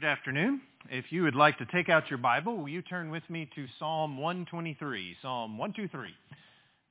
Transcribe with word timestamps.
Good 0.00 0.06
afternoon. 0.06 0.60
If 0.90 1.06
you 1.10 1.24
would 1.24 1.34
like 1.34 1.58
to 1.58 1.66
take 1.66 1.88
out 1.88 2.08
your 2.08 2.20
Bible, 2.20 2.56
will 2.56 2.68
you 2.68 2.82
turn 2.82 3.10
with 3.10 3.24
me 3.28 3.50
to 3.56 3.66
Psalm 3.80 4.16
123, 4.16 5.16
Psalm 5.20 5.58
123. 5.58 6.10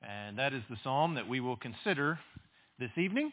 And 0.01 0.37
that 0.37 0.51
is 0.51 0.61
the 0.69 0.75
psalm 0.83 1.15
that 1.15 1.25
we 1.25 1.39
will 1.39 1.55
consider 1.55 2.19
this 2.79 2.89
evening. 2.97 3.31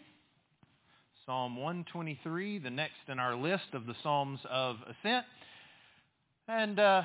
Psalm 1.27 1.57
123, 1.57 2.61
the 2.61 2.71
next 2.71 2.93
in 3.09 3.19
our 3.19 3.35
list 3.35 3.65
of 3.73 3.87
the 3.87 3.97
Psalms 4.01 4.39
of 4.49 4.77
Ascent. 4.83 5.27
And 6.47 6.79
uh, 6.79 7.03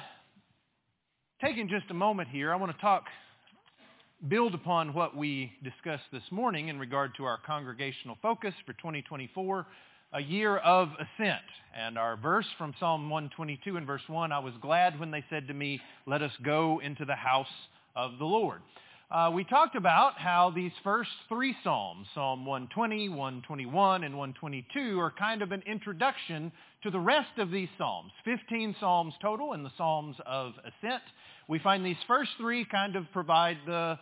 taking 1.43 1.69
just 1.69 1.89
a 1.89 1.95
moment 1.95 2.29
here, 2.29 2.53
I 2.53 2.55
want 2.55 2.71
to 2.71 2.79
talk, 2.79 3.05
build 4.27 4.53
upon 4.53 4.93
what 4.93 5.17
we 5.17 5.53
discussed 5.63 6.05
this 6.13 6.21
morning 6.29 6.67
in 6.67 6.77
regard 6.77 7.15
to 7.17 7.23
our 7.23 7.39
congregational 7.43 8.19
focus 8.21 8.53
for 8.67 8.73
2024 8.73 9.65
a 10.13 10.21
year 10.21 10.57
of 10.57 10.89
ascent. 10.93 11.41
And 11.77 11.97
our 11.97 12.17
verse 12.17 12.47
from 12.57 12.73
Psalm 12.79 13.09
122 13.09 13.77
and 13.77 13.85
verse 13.85 14.01
1, 14.07 14.31
I 14.31 14.39
was 14.39 14.53
glad 14.61 14.99
when 14.99 15.11
they 15.11 15.23
said 15.29 15.47
to 15.47 15.53
me, 15.53 15.79
let 16.07 16.21
us 16.21 16.31
go 16.43 16.81
into 16.83 17.05
the 17.05 17.15
house 17.15 17.47
of 17.95 18.17
the 18.17 18.25
Lord. 18.25 18.61
Uh, 19.11 19.31
we 19.33 19.43
talked 19.43 19.75
about 19.75 20.19
how 20.19 20.51
these 20.51 20.71
first 20.83 21.09
three 21.27 21.55
Psalms, 21.63 22.07
Psalm 22.13 22.45
120, 22.45 23.09
121, 23.09 24.03
and 24.03 24.15
122, 24.15 24.99
are 24.99 25.11
kind 25.11 25.41
of 25.41 25.51
an 25.51 25.63
introduction 25.65 26.51
to 26.83 26.91
the 26.91 26.99
rest 26.99 27.37
of 27.37 27.49
these 27.49 27.69
Psalms. 27.77 28.11
15 28.25 28.75
Psalms 28.79 29.13
total 29.21 29.53
in 29.53 29.63
the 29.63 29.71
Psalms 29.77 30.15
of 30.25 30.53
Ascent. 30.59 31.01
We 31.47 31.57
find 31.59 31.83
these 31.83 31.97
first 32.07 32.31
three 32.37 32.65
kind 32.65 32.95
of 32.95 33.05
provide 33.11 33.57
the, 33.65 33.97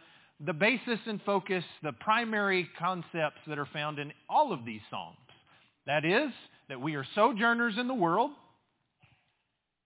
the 0.45 0.53
basis 0.53 0.99
and 1.05 1.21
focus, 1.25 1.63
the 1.83 1.93
primary 1.93 2.67
concepts 2.77 3.39
that 3.47 3.57
are 3.57 3.67
found 3.71 3.99
in 3.99 4.11
all 4.29 4.51
of 4.51 4.65
these 4.65 4.81
Psalms. 4.89 5.17
That 5.87 6.05
is, 6.05 6.31
that 6.69 6.81
we 6.81 6.95
are 6.95 7.05
sojourners 7.15 7.75
in 7.79 7.87
the 7.87 7.93
world, 7.93 8.31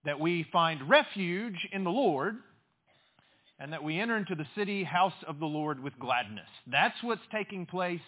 that 0.03 0.19
we 0.19 0.45
find 0.52 0.89
refuge 0.89 1.67
in 1.71 1.83
the 1.83 1.91
Lord, 1.91 2.38
and 3.59 3.71
that 3.71 3.83
we 3.83 3.99
enter 3.99 4.17
into 4.17 4.33
the 4.33 4.47
city 4.55 4.83
house 4.83 5.13
of 5.27 5.38
the 5.38 5.45
Lord 5.45 5.81
with 5.81 5.97
gladness. 5.99 6.47
That's 6.66 6.95
what's 7.03 7.22
taking 7.31 7.67
place 7.67 8.02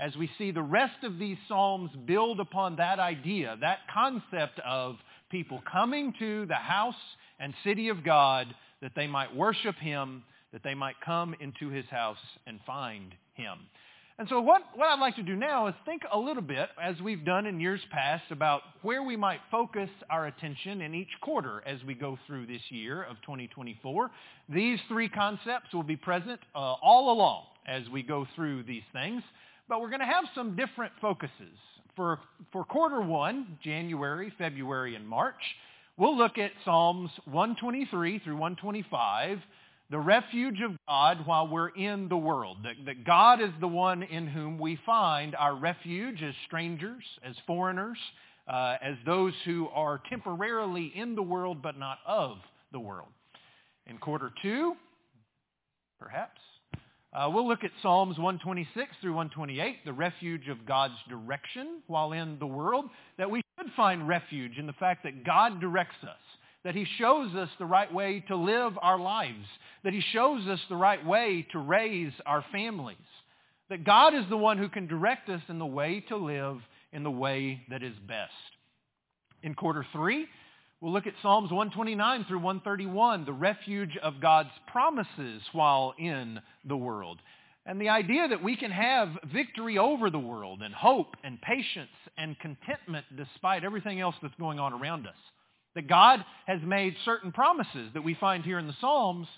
as 0.00 0.14
we 0.16 0.28
see 0.36 0.50
the 0.50 0.60
rest 0.60 1.04
of 1.04 1.18
these 1.18 1.38
Psalms 1.46 1.90
build 2.04 2.40
upon 2.40 2.76
that 2.76 2.98
idea, 2.98 3.56
that 3.60 3.78
concept 3.94 4.60
of 4.66 4.96
people 5.30 5.62
coming 5.70 6.12
to 6.18 6.46
the 6.46 6.54
house 6.54 6.94
and 7.38 7.54
city 7.62 7.88
of 7.88 8.04
God 8.04 8.52
that 8.82 8.92
they 8.96 9.06
might 9.06 9.34
worship 9.34 9.76
him, 9.76 10.24
that 10.52 10.62
they 10.64 10.74
might 10.74 10.96
come 11.04 11.34
into 11.40 11.68
his 11.68 11.86
house 11.86 12.18
and 12.46 12.58
find 12.66 13.14
him. 13.34 13.58
And 14.18 14.26
so 14.30 14.40
what, 14.40 14.62
what 14.74 14.88
I'd 14.88 14.98
like 14.98 15.16
to 15.16 15.22
do 15.22 15.36
now 15.36 15.66
is 15.66 15.74
think 15.84 16.02
a 16.10 16.18
little 16.18 16.42
bit, 16.42 16.70
as 16.82 16.98
we've 17.02 17.22
done 17.22 17.44
in 17.44 17.60
years 17.60 17.82
past, 17.90 18.24
about 18.30 18.62
where 18.80 19.02
we 19.02 19.14
might 19.14 19.40
focus 19.50 19.90
our 20.08 20.26
attention 20.26 20.80
in 20.80 20.94
each 20.94 21.10
quarter 21.20 21.62
as 21.66 21.84
we 21.84 21.92
go 21.92 22.18
through 22.26 22.46
this 22.46 22.62
year 22.70 23.02
of 23.02 23.16
2024. 23.22 24.10
These 24.48 24.78
three 24.88 25.10
concepts 25.10 25.74
will 25.74 25.82
be 25.82 25.96
present 25.96 26.40
uh, 26.54 26.58
all 26.58 27.12
along 27.12 27.42
as 27.66 27.82
we 27.90 28.02
go 28.02 28.26
through 28.34 28.62
these 28.62 28.84
things, 28.94 29.22
but 29.68 29.82
we're 29.82 29.90
going 29.90 30.00
to 30.00 30.06
have 30.06 30.24
some 30.34 30.56
different 30.56 30.94
focuses. 30.98 31.58
For, 31.94 32.18
for 32.52 32.64
quarter 32.64 33.02
one, 33.02 33.58
January, 33.62 34.32
February, 34.38 34.94
and 34.94 35.06
March, 35.06 35.34
we'll 35.98 36.16
look 36.16 36.38
at 36.38 36.52
Psalms 36.64 37.10
123 37.26 38.20
through 38.20 38.36
125, 38.36 39.40
the 39.90 39.98
refuge 39.98 40.60
of 40.62 40.72
God 40.88 41.26
while 41.26 41.48
we're 41.48 41.68
in 41.68 42.08
the 42.08 42.16
world. 42.16 42.58
That, 42.64 42.74
that, 42.86 43.04
God 43.04 43.40
is 43.40 43.50
the 43.60 43.68
one 43.68 44.02
in 44.02 44.26
whom 44.26 44.58
we 44.58 44.78
find 44.84 45.34
our 45.36 45.54
refuge 45.54 46.22
as 46.22 46.34
strangers, 46.46 47.04
as 47.24 47.36
foreigners, 47.46 47.98
uh, 48.48 48.76
as 48.82 48.96
those 49.04 49.32
who 49.44 49.68
are 49.72 50.00
temporarily 50.10 50.92
in 50.94 51.14
the 51.14 51.22
world 51.22 51.62
but 51.62 51.78
not 51.78 51.98
of 52.06 52.38
the 52.72 52.80
world. 52.80 53.08
In 53.86 53.98
quarter 53.98 54.32
two, 54.42 54.74
perhaps, 56.00 56.40
uh, 57.12 57.30
we'll 57.32 57.46
look 57.46 57.62
at 57.62 57.70
Psalms 57.80 58.18
126 58.18 58.90
through 59.00 59.14
128, 59.14 59.84
the 59.84 59.92
refuge 59.92 60.48
of 60.48 60.66
God's 60.66 60.96
direction 61.08 61.80
while 61.86 62.12
in 62.12 62.38
the 62.40 62.46
world, 62.46 62.86
that 63.18 63.30
we 63.30 63.40
should 63.58 63.70
find 63.74 64.06
refuge 64.06 64.58
in 64.58 64.66
the 64.66 64.72
fact 64.74 65.04
that 65.04 65.24
God 65.24 65.60
directs 65.60 65.96
us 66.02 66.18
that 66.66 66.74
he 66.74 66.84
shows 66.98 67.32
us 67.36 67.48
the 67.60 67.64
right 67.64 67.94
way 67.94 68.24
to 68.26 68.34
live 68.34 68.72
our 68.82 68.98
lives, 68.98 69.46
that 69.84 69.92
he 69.92 70.00
shows 70.12 70.44
us 70.48 70.58
the 70.68 70.74
right 70.74 71.06
way 71.06 71.46
to 71.52 71.60
raise 71.60 72.12
our 72.26 72.44
families, 72.50 72.96
that 73.70 73.84
God 73.84 74.16
is 74.16 74.24
the 74.28 74.36
one 74.36 74.58
who 74.58 74.68
can 74.68 74.88
direct 74.88 75.28
us 75.28 75.40
in 75.48 75.60
the 75.60 75.64
way 75.64 76.00
to 76.08 76.16
live 76.16 76.58
in 76.92 77.04
the 77.04 77.10
way 77.10 77.62
that 77.70 77.84
is 77.84 77.94
best. 78.08 78.32
In 79.44 79.54
quarter 79.54 79.86
three, 79.92 80.26
we'll 80.80 80.92
look 80.92 81.06
at 81.06 81.12
Psalms 81.22 81.52
129 81.52 82.24
through 82.24 82.40
131, 82.40 83.24
the 83.24 83.32
refuge 83.32 83.96
of 84.02 84.20
God's 84.20 84.50
promises 84.66 85.42
while 85.52 85.94
in 86.00 86.40
the 86.64 86.76
world. 86.76 87.20
And 87.64 87.80
the 87.80 87.90
idea 87.90 88.26
that 88.26 88.42
we 88.42 88.56
can 88.56 88.72
have 88.72 89.10
victory 89.32 89.78
over 89.78 90.10
the 90.10 90.18
world 90.18 90.62
and 90.62 90.74
hope 90.74 91.14
and 91.22 91.40
patience 91.40 91.90
and 92.18 92.36
contentment 92.40 93.06
despite 93.16 93.62
everything 93.62 94.00
else 94.00 94.16
that's 94.20 94.34
going 94.34 94.58
on 94.58 94.72
around 94.72 95.06
us. 95.06 95.14
That 95.76 95.86
God 95.86 96.24
has 96.46 96.60
made 96.62 96.96
certain 97.04 97.30
promises 97.30 97.90
that 97.94 98.02
we 98.02 98.14
find 98.14 98.44
here 98.44 98.58
in 98.58 98.66
the 98.66 98.74
Psalms, 98.80 99.28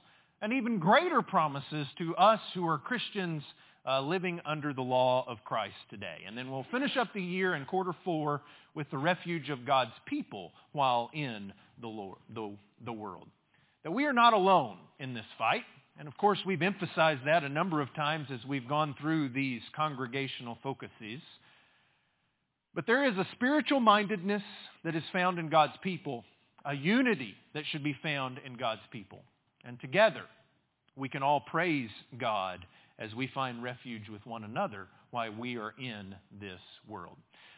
and 0.40 0.52
even 0.52 0.78
greater 0.78 1.20
promises 1.20 1.86
to 1.98 2.16
us 2.16 2.40
who 2.54 2.66
are 2.66 2.78
Christians 2.78 3.42
uh, 3.86 4.00
living 4.00 4.40
under 4.46 4.72
the 4.72 4.82
law 4.82 5.24
of 5.26 5.38
Christ 5.44 5.74
today. 5.90 6.18
And 6.26 6.38
then 6.38 6.50
we'll 6.50 6.66
finish 6.70 6.96
up 6.96 7.12
the 7.12 7.22
year 7.22 7.54
in 7.54 7.64
quarter 7.64 7.92
four 8.04 8.42
with 8.74 8.88
the 8.90 8.98
refuge 8.98 9.50
of 9.50 9.66
God's 9.66 9.92
people 10.06 10.52
while 10.72 11.10
in 11.12 11.52
the, 11.80 11.88
Lord, 11.88 12.18
the, 12.32 12.54
the 12.84 12.92
world. 12.92 13.26
That 13.82 13.90
we 13.90 14.06
are 14.06 14.12
not 14.12 14.32
alone 14.32 14.76
in 15.00 15.14
this 15.14 15.26
fight. 15.38 15.64
And 15.98 16.06
of 16.06 16.16
course, 16.16 16.38
we've 16.46 16.62
emphasized 16.62 17.22
that 17.26 17.42
a 17.42 17.48
number 17.48 17.80
of 17.80 17.92
times 17.94 18.28
as 18.32 18.44
we've 18.46 18.68
gone 18.68 18.94
through 19.00 19.30
these 19.30 19.62
congregational 19.74 20.56
focuses. 20.62 21.20
But 22.74 22.86
there 22.86 23.06
is 23.06 23.16
a 23.16 23.26
spiritual 23.32 23.80
mindedness 23.80 24.42
that 24.84 24.94
is 24.94 25.02
found 25.12 25.38
in 25.38 25.48
God's 25.48 25.76
people, 25.82 26.24
a 26.64 26.74
unity 26.74 27.34
that 27.54 27.64
should 27.70 27.82
be 27.82 27.96
found 28.02 28.38
in 28.44 28.56
God's 28.56 28.82
people. 28.92 29.22
And 29.64 29.80
together, 29.80 30.22
we 30.96 31.08
can 31.08 31.22
all 31.22 31.40
praise 31.40 31.90
God 32.18 32.64
as 32.98 33.14
we 33.14 33.28
find 33.28 33.62
refuge 33.62 34.08
with 34.10 34.24
one 34.26 34.44
another 34.44 34.86
while 35.10 35.32
we 35.32 35.56
are 35.56 35.74
in 35.78 36.14
this 36.40 36.60
world. 36.88 37.16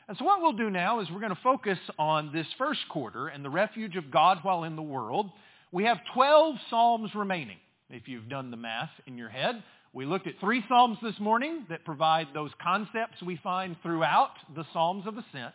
And 0.08 0.16
so 0.18 0.24
what 0.24 0.40
we'll 0.40 0.52
do 0.52 0.70
now 0.70 1.00
is 1.00 1.10
we're 1.10 1.20
going 1.20 1.34
to 1.34 1.42
focus 1.42 1.78
on 1.98 2.32
this 2.32 2.46
first 2.58 2.80
quarter 2.88 3.28
and 3.28 3.44
the 3.44 3.50
refuge 3.50 3.96
of 3.96 4.10
God 4.10 4.38
while 4.42 4.64
in 4.64 4.76
the 4.76 4.82
world. 4.82 5.30
We 5.72 5.84
have 5.84 5.98
12 6.14 6.56
Psalms 6.68 7.14
remaining, 7.14 7.58
if 7.90 8.08
you've 8.08 8.28
done 8.28 8.50
the 8.50 8.56
math 8.56 8.90
in 9.06 9.16
your 9.16 9.28
head. 9.28 9.62
We 9.92 10.06
looked 10.06 10.28
at 10.28 10.34
three 10.38 10.62
Psalms 10.68 10.98
this 11.02 11.18
morning 11.18 11.66
that 11.68 11.84
provide 11.84 12.28
those 12.32 12.52
concepts 12.62 13.20
we 13.22 13.36
find 13.42 13.74
throughout 13.82 14.30
the 14.54 14.64
Psalms 14.72 15.04
of 15.04 15.18
Ascent. 15.18 15.52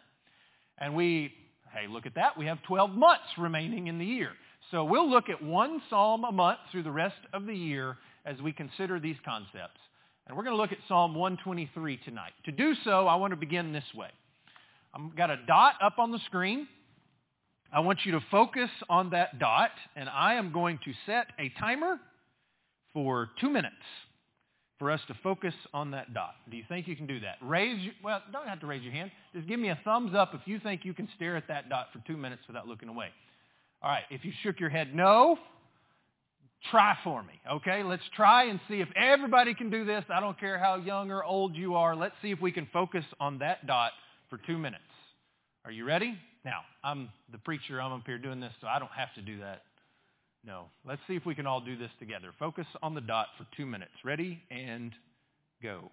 And 0.78 0.94
we, 0.94 1.34
hey, 1.74 1.88
look 1.88 2.06
at 2.06 2.16
that. 2.16 2.38
We 2.38 2.46
have 2.48 2.62
12 2.64 2.92
months 2.92 3.24
remaining 3.38 3.88
in 3.88 3.98
the 3.98 4.06
year. 4.06 4.32
So 4.72 4.84
we'll 4.84 5.10
look 5.10 5.30
at 5.30 5.42
one 5.42 5.82
Psalm 5.90 6.26
a 6.26 6.34
month 6.34 6.60
through 6.70 6.84
the 6.84 6.92
rest 6.92 7.16
of 7.32 7.46
the 7.46 7.56
year 7.56 7.98
as 8.26 8.42
we 8.42 8.52
consider 8.52 9.00
these 9.00 9.16
concepts. 9.24 9.80
And 10.28 10.36
we're 10.36 10.44
going 10.44 10.56
to 10.56 10.62
look 10.62 10.74
at 10.74 10.80
Psalm 10.90 11.16
123 11.16 11.98
tonight. 12.04 12.34
To 12.44 12.52
do 12.52 12.74
so, 12.84 13.08
I 13.08 13.16
want 13.16 13.32
to 13.32 13.38
begin 13.38 13.72
this 13.72 13.86
way. 13.96 14.10
I've 14.94 15.16
got 15.16 15.30
a 15.30 15.38
dot 15.48 15.76
up 15.82 15.98
on 15.98 16.12
the 16.12 16.20
screen. 16.26 16.68
I 17.72 17.80
want 17.80 18.00
you 18.04 18.12
to 18.12 18.22
focus 18.32 18.70
on 18.90 19.12
that 19.12 19.40
dot, 19.40 19.72
and 19.96 20.10
I 20.10 20.34
am 20.34 20.52
going 20.52 20.80
to 20.84 20.92
set 21.06 21.28
a 21.40 21.54
timer 21.58 22.00
for 22.94 23.30
two 23.40 23.50
minutes 23.50 23.76
for 24.78 24.92
us 24.92 25.00
to 25.08 25.16
focus 25.24 25.54
on 25.74 25.92
that 25.92 26.14
dot. 26.14 26.36
Do 26.50 26.58
you 26.58 26.64
think 26.68 26.88
you 26.88 26.96
can 26.96 27.08
do 27.08 27.20
that? 27.22 27.38
Raise, 27.42 27.82
your, 27.82 27.94
well, 28.04 28.22
don't 28.32 28.48
have 28.48 28.60
to 28.60 28.68
raise 28.68 28.84
your 28.84 28.92
hand. 28.92 29.12
Just 29.34 29.48
give 29.48 29.60
me 29.60 29.70
a 29.70 29.80
thumbs 29.84 30.14
up 30.14 30.34
if 30.34 30.42
you 30.46 30.60
think 30.60 30.84
you 30.84 30.94
can 30.94 31.08
stare 31.16 31.38
at 31.38 31.48
that 31.48 31.70
dot 31.70 31.88
for 31.94 32.00
two 32.06 32.18
minutes 32.18 32.42
without 32.48 32.68
looking 32.68 32.90
away. 32.90 33.08
All 33.82 33.90
right, 33.90 34.04
if 34.10 34.26
you 34.26 34.34
shook 34.44 34.60
your 34.60 34.70
head 34.70 34.94
no, 34.94 35.38
try 36.72 36.98
for 37.04 37.24
me, 37.24 37.34
okay? 37.50 37.84
Let's 37.84 38.04
try 38.16 38.46
and 38.46 38.60
see 38.68 38.82
if 38.82 38.90
everybody 38.96 39.54
can 39.54 39.70
do 39.70 39.86
this. 39.86 40.04
I 40.10 40.20
don't 40.20 40.40
care 40.40 40.58
how 40.58 40.76
young 40.76 41.12
or 41.12 41.24
old 41.24 41.56
you 41.56 41.76
are. 41.76 41.96
Let's 41.96 42.16
see 42.22 42.32
if 42.32 42.42
we 42.42 42.52
can 42.52 42.68
focus 42.74 43.06
on 43.20 43.40
that 43.40 43.68
dot 43.68 43.92
for 44.30 44.40
two 44.46 44.58
minutes. 44.58 44.84
Are 45.64 45.72
you 45.72 45.86
ready? 45.86 46.18
Now, 46.44 46.62
I'm 46.84 47.10
the 47.32 47.38
preacher. 47.38 47.82
I'm 47.82 47.94
up 47.94 48.04
here 48.06 48.18
doing 48.18 48.40
this, 48.40 48.54
so 48.62 48.68
I 48.68 48.80
don't 48.80 48.92
have 48.92 49.14
to 49.16 49.22
do 49.22 49.40
that. 49.40 49.64
No. 50.46 50.66
Let's 50.88 51.02
see 51.08 51.16
if 51.16 51.26
we 51.26 51.34
can 51.34 51.48
all 51.48 51.60
do 51.62 51.76
this 51.76 51.90
together. 52.00 52.32
Focus 52.38 52.68
on 52.84 52.94
the 52.94 53.02
dot 53.02 53.28
for 53.38 53.48
two 53.58 53.66
minutes. 53.66 53.94
Ready 54.04 54.44
and 54.52 54.92
go. 55.64 55.90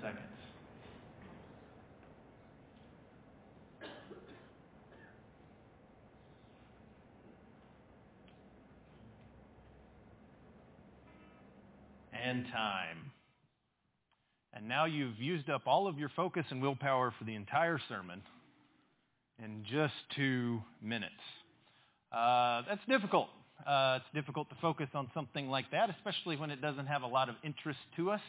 Seconds. 0.00 0.26
And 12.12 12.44
time. 12.52 13.10
And 14.52 14.68
now 14.68 14.84
you've 14.84 15.18
used 15.18 15.48
up 15.48 15.62
all 15.66 15.88
of 15.88 15.98
your 15.98 16.10
focus 16.10 16.44
and 16.50 16.60
willpower 16.60 17.14
for 17.18 17.24
the 17.24 17.34
entire 17.34 17.80
sermon 17.88 18.20
in 19.42 19.64
just 19.70 19.94
two 20.14 20.60
minutes. 20.82 21.14
Uh, 22.12 22.62
that's 22.68 22.84
difficult. 22.88 23.28
Uh, 23.66 24.00
it's 24.00 24.14
difficult 24.14 24.48
to 24.50 24.56
focus 24.60 24.88
on 24.94 25.10
something 25.14 25.48
like 25.48 25.70
that, 25.70 25.90
especially 25.90 26.36
when 26.36 26.50
it 26.50 26.60
doesn't 26.60 26.86
have 26.86 27.02
a 27.02 27.06
lot 27.06 27.28
of 27.28 27.36
interest 27.42 27.78
to 27.96 28.10
us, 28.10 28.20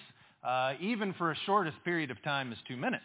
uh, 0.43 0.73
even 0.79 1.13
for 1.13 1.31
as 1.31 1.37
shortest 1.45 1.77
period 1.83 2.11
of 2.11 2.21
time 2.23 2.51
as 2.51 2.57
two 2.67 2.77
minutes. 2.77 3.03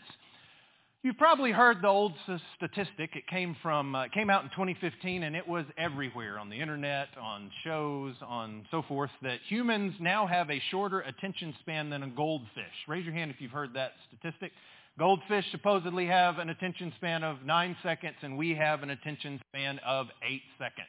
You've 1.02 1.18
probably 1.18 1.52
heard 1.52 1.82
the 1.82 1.88
old 1.88 2.14
statistic. 2.56 3.10
It 3.14 3.28
came 3.28 3.56
from 3.62 3.94
uh, 3.94 4.08
came 4.08 4.28
out 4.28 4.42
in 4.42 4.50
2015, 4.50 5.22
and 5.22 5.36
it 5.36 5.46
was 5.46 5.64
everywhere 5.78 6.36
on 6.38 6.50
the 6.50 6.56
internet, 6.56 7.08
on 7.20 7.48
shows, 7.62 8.14
on 8.26 8.66
so 8.72 8.82
forth. 8.82 9.10
That 9.22 9.38
humans 9.46 9.94
now 10.00 10.26
have 10.26 10.50
a 10.50 10.60
shorter 10.70 11.00
attention 11.02 11.54
span 11.60 11.90
than 11.90 12.02
a 12.02 12.08
goldfish. 12.08 12.74
Raise 12.88 13.04
your 13.04 13.14
hand 13.14 13.30
if 13.30 13.40
you've 13.40 13.52
heard 13.52 13.72
that 13.74 13.92
statistic. 14.08 14.50
Goldfish 14.98 15.44
supposedly 15.52 16.06
have 16.06 16.38
an 16.38 16.48
attention 16.48 16.92
span 16.96 17.22
of 17.22 17.44
nine 17.44 17.76
seconds, 17.84 18.16
and 18.22 18.36
we 18.36 18.54
have 18.54 18.82
an 18.82 18.90
attention 18.90 19.40
span 19.48 19.78
of 19.86 20.08
eight 20.28 20.42
seconds. 20.58 20.88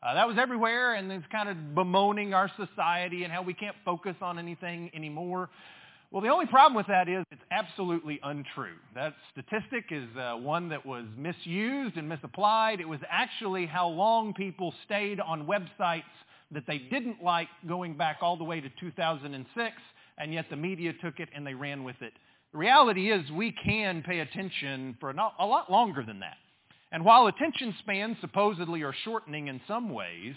Uh, 0.00 0.14
that 0.14 0.28
was 0.28 0.38
everywhere, 0.38 0.94
and 0.94 1.10
it's 1.10 1.26
kind 1.30 1.48
of 1.48 1.74
bemoaning 1.74 2.32
our 2.32 2.50
society 2.56 3.24
and 3.24 3.32
how 3.32 3.42
we 3.42 3.52
can't 3.52 3.76
focus 3.84 4.14
on 4.22 4.38
anything 4.38 4.90
anymore. 4.94 5.50
Well, 6.10 6.22
the 6.22 6.30
only 6.30 6.46
problem 6.46 6.74
with 6.74 6.86
that 6.86 7.06
is 7.06 7.22
it's 7.30 7.42
absolutely 7.50 8.18
untrue. 8.22 8.76
That 8.94 9.14
statistic 9.30 9.84
is 9.90 10.08
uh, 10.16 10.36
one 10.36 10.70
that 10.70 10.86
was 10.86 11.04
misused 11.18 11.98
and 11.98 12.08
misapplied. 12.08 12.80
It 12.80 12.88
was 12.88 13.00
actually 13.10 13.66
how 13.66 13.88
long 13.88 14.32
people 14.32 14.72
stayed 14.86 15.20
on 15.20 15.46
websites 15.46 16.04
that 16.50 16.64
they 16.66 16.78
didn't 16.78 17.22
like 17.22 17.48
going 17.68 17.94
back 17.98 18.18
all 18.22 18.38
the 18.38 18.44
way 18.44 18.58
to 18.58 18.70
2006, 18.80 19.74
and 20.16 20.32
yet 20.32 20.46
the 20.48 20.56
media 20.56 20.94
took 21.04 21.20
it 21.20 21.28
and 21.34 21.46
they 21.46 21.52
ran 21.52 21.84
with 21.84 22.00
it. 22.00 22.14
The 22.52 22.58
reality 22.58 23.12
is 23.12 23.30
we 23.30 23.52
can 23.62 24.02
pay 24.02 24.20
attention 24.20 24.96
for 25.00 25.10
a 25.10 25.46
lot 25.46 25.70
longer 25.70 26.02
than 26.06 26.20
that. 26.20 26.38
And 26.90 27.04
while 27.04 27.26
attention 27.26 27.74
spans 27.80 28.16
supposedly 28.22 28.82
are 28.82 28.94
shortening 29.04 29.48
in 29.48 29.60
some 29.68 29.92
ways, 29.92 30.34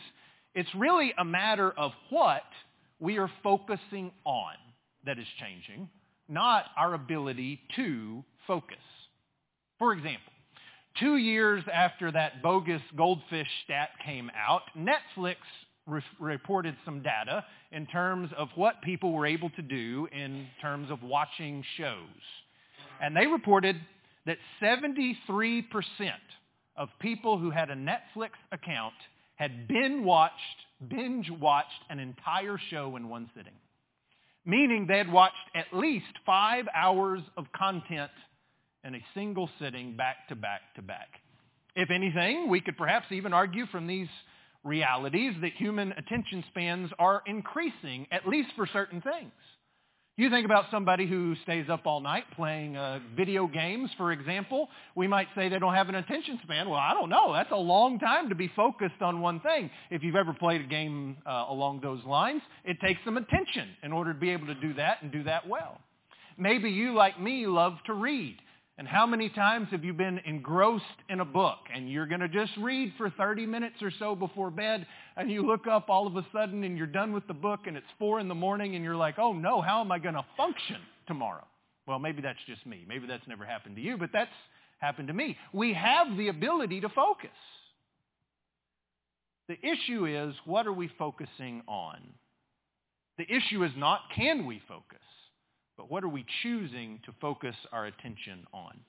it's 0.54 0.76
really 0.76 1.14
a 1.18 1.24
matter 1.24 1.72
of 1.72 1.94
what 2.10 2.44
we 3.00 3.18
are 3.20 3.32
focusing 3.42 4.12
on 4.26 4.56
that 5.06 5.20
is 5.20 5.28
changing, 5.40 5.90
not 6.28 6.66
our 6.78 6.94
ability 6.94 7.62
to 7.76 8.24
focus. 8.48 8.78
For 9.80 9.94
example, 9.94 10.32
two 11.00 11.18
years 11.18 11.64
after 11.72 12.12
that 12.12 12.42
bogus 12.42 12.82
goldfish 12.96 13.48
stat 13.66 13.90
came 14.06 14.32
out, 14.36 14.62
Netflix 14.78 15.38
re- 15.88 16.02
reported 16.20 16.76
some 16.86 17.02
data 17.02 17.46
in 17.72 17.86
terms 17.88 18.30
of 18.38 18.50
what 18.56 18.82
people 18.82 19.14
were 19.14 19.26
able 19.26 19.50
to 19.52 19.62
do 19.62 20.08
in 20.12 20.48
terms 20.62 20.92
of 20.92 21.02
watching 21.04 21.64
shows. 21.78 22.06
And 23.02 23.16
they 23.16 23.26
reported 23.26 23.76
that 24.26 24.38
73% 24.62 25.16
of 26.78 26.90
people 27.00 27.38
who 27.38 27.50
had 27.50 27.70
a 27.70 27.76
Netflix 27.76 28.32
account 28.52 28.94
had 29.36 29.68
binge 29.68 30.06
watched, 30.06 30.36
binge 30.88 31.30
watched 31.40 31.70
an 31.90 32.00
entire 32.00 32.60
show 32.70 32.96
in 32.96 33.10
one 33.10 33.30
sitting. 33.36 33.54
Meaning 34.46 34.88
they 34.88 34.98
had 34.98 35.12
watched 35.12 35.36
at 35.56 35.66
least 35.74 36.06
five 36.26 36.66
hours 36.76 37.22
of 37.38 37.46
content 37.52 38.12
in 38.84 38.96
a 38.96 39.06
single 39.14 39.50
sitting 39.60 39.96
back 39.96 40.28
to 40.30 40.36
back 40.36 40.62
to 40.76 40.82
back. 40.82 41.10
If 41.76 41.92
anything, 41.92 42.50
we 42.50 42.60
could 42.60 42.78
perhaps 42.78 43.06
even 43.12 43.34
argue 43.34 43.66
from 43.68 43.88
these 43.88 44.08
realities 44.64 45.34
that 45.42 45.54
human 45.54 45.92
attention 45.94 46.44
spans 46.50 46.92
are 47.00 47.22
increasing, 47.26 48.08
at 48.12 48.28
least 48.28 48.50
for 48.56 48.68
certain 48.68 49.02
things. 49.02 49.32
You 50.18 50.30
think 50.30 50.46
about 50.46 50.66
somebody 50.70 51.08
who 51.08 51.36
stays 51.44 51.70
up 51.70 51.86
all 51.86 52.02
night 52.02 52.26
playing 52.36 52.76
uh, 52.76 53.00
video 53.16 53.48
games, 53.48 53.90
for 53.98 54.12
example. 54.12 54.68
We 54.94 55.08
might 55.08 55.28
say 55.36 55.48
they 55.48 55.58
don't 55.58 55.74
have 55.74 55.88
an 55.88 55.96
attention 55.96 56.38
span. 56.44 56.70
Well, 56.70 56.80
I 56.80 56.94
don't 56.94 57.10
know. 57.10 57.32
That's 57.32 57.52
a 57.52 57.56
long 57.56 57.98
time 57.98 58.28
to 58.28 58.36
be 58.36 58.52
focused 58.54 59.02
on 59.02 59.22
one 59.22 59.40
thing. 59.40 59.72
If 59.90 60.04
you've 60.04 60.18
ever 60.18 60.34
played 60.34 60.62
a 60.62 60.66
game 60.66 61.16
uh, 61.26 61.46
along 61.48 61.80
those 61.82 62.04
lines, 62.04 62.42
it 62.66 62.78
takes 62.82 63.00
some 63.06 63.16
attention 63.16 63.70
in 63.84 63.94
order 63.94 64.14
to 64.14 64.20
be 64.20 64.32
able 64.32 64.48
to 64.48 64.56
do 64.56 64.74
that 64.74 65.02
and 65.02 65.14
do 65.14 65.24
that 65.24 65.48
well. 65.48 65.80
Maybe 66.38 66.70
you, 66.70 66.94
like 66.94 67.20
me, 67.20 67.48
love 67.48 67.78
to 67.86 67.94
read. 67.94 68.38
And 68.82 68.88
how 68.88 69.06
many 69.06 69.30
times 69.30 69.68
have 69.70 69.86
you 69.86 69.94
been 69.94 70.20
engrossed 70.26 70.84
in 71.08 71.20
a 71.20 71.26
book 71.26 71.60
and 71.72 71.88
you're 71.88 72.08
going 72.08 72.22
to 72.22 72.28
just 72.28 72.52
read 72.58 72.92
for 72.98 73.12
30 73.12 73.46
minutes 73.46 73.76
or 73.84 73.92
so 74.00 74.16
before 74.16 74.50
bed 74.50 74.88
and 75.16 75.30
you 75.30 75.46
look 75.46 75.68
up 75.68 75.88
all 75.88 76.08
of 76.08 76.16
a 76.16 76.26
sudden 76.34 76.64
and 76.64 76.76
you're 76.76 76.88
done 76.88 77.14
with 77.14 77.28
the 77.28 77.34
book 77.36 77.68
and 77.68 77.78
it's 77.78 77.86
4 78.00 78.20
in 78.20 78.28
the 78.28 78.34
morning 78.34 78.74
and 78.74 78.84
you're 78.84 78.96
like, 78.96 79.20
oh 79.20 79.34
no, 79.34 79.62
how 79.62 79.82
am 79.82 79.92
I 79.92 80.00
going 80.00 80.16
to 80.16 80.26
function 80.36 80.78
tomorrow? 81.06 81.46
Well, 81.86 82.00
maybe 82.00 82.24
that's 82.24 82.40
just 82.48 82.66
me. 82.66 82.84
Maybe 82.88 83.06
that's 83.06 83.28
never 83.28 83.46
happened 83.46 83.76
to 83.76 83.84
you, 83.84 83.98
but 83.98 84.10
that's 84.12 84.32
happened 84.80 85.10
to 85.10 85.14
me. 85.14 85.38
We 85.54 85.76
have 85.76 86.18
the 86.18 86.30
ability 86.30 86.82
to 86.82 86.90
focus. 86.90 87.30
The 89.48 89.60
issue 89.64 90.08
is, 90.08 90.34
what 90.46 90.66
are 90.66 90.74
we 90.74 90.90
focusing 90.98 91.62
on? 91.68 92.00
The 93.20 93.32
issue 93.32 93.64
is 93.64 93.74
not, 93.78 94.00
can 94.16 94.48
we 94.48 94.60
focus? 94.68 95.01
But 95.78 95.90
what 95.90 96.04
are 96.04 96.10
we 96.10 96.26
choosing 96.44 97.00
to 97.06 97.14
focus 97.20 97.56
our 97.72 97.86
attention 97.86 98.46
on? 98.54 98.80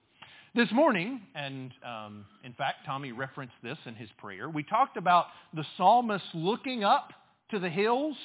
This 0.55 0.71
morning, 0.71 1.23
and 1.35 1.73
um, 1.87 2.27
in 2.45 2.53
fact, 2.53 2.79
Tommy 2.85 3.13
referenced 3.13 3.55
this 3.63 3.79
in 3.87 3.95
his 3.95 4.11
prayer, 4.19 4.51
we 4.51 4.63
talked 4.63 4.97
about 4.97 5.27
the 5.55 5.65
psalmist 5.77 6.25
looking 6.35 6.85
up 6.85 7.13
to 7.51 7.59
the 7.59 7.71
hills 7.71 8.17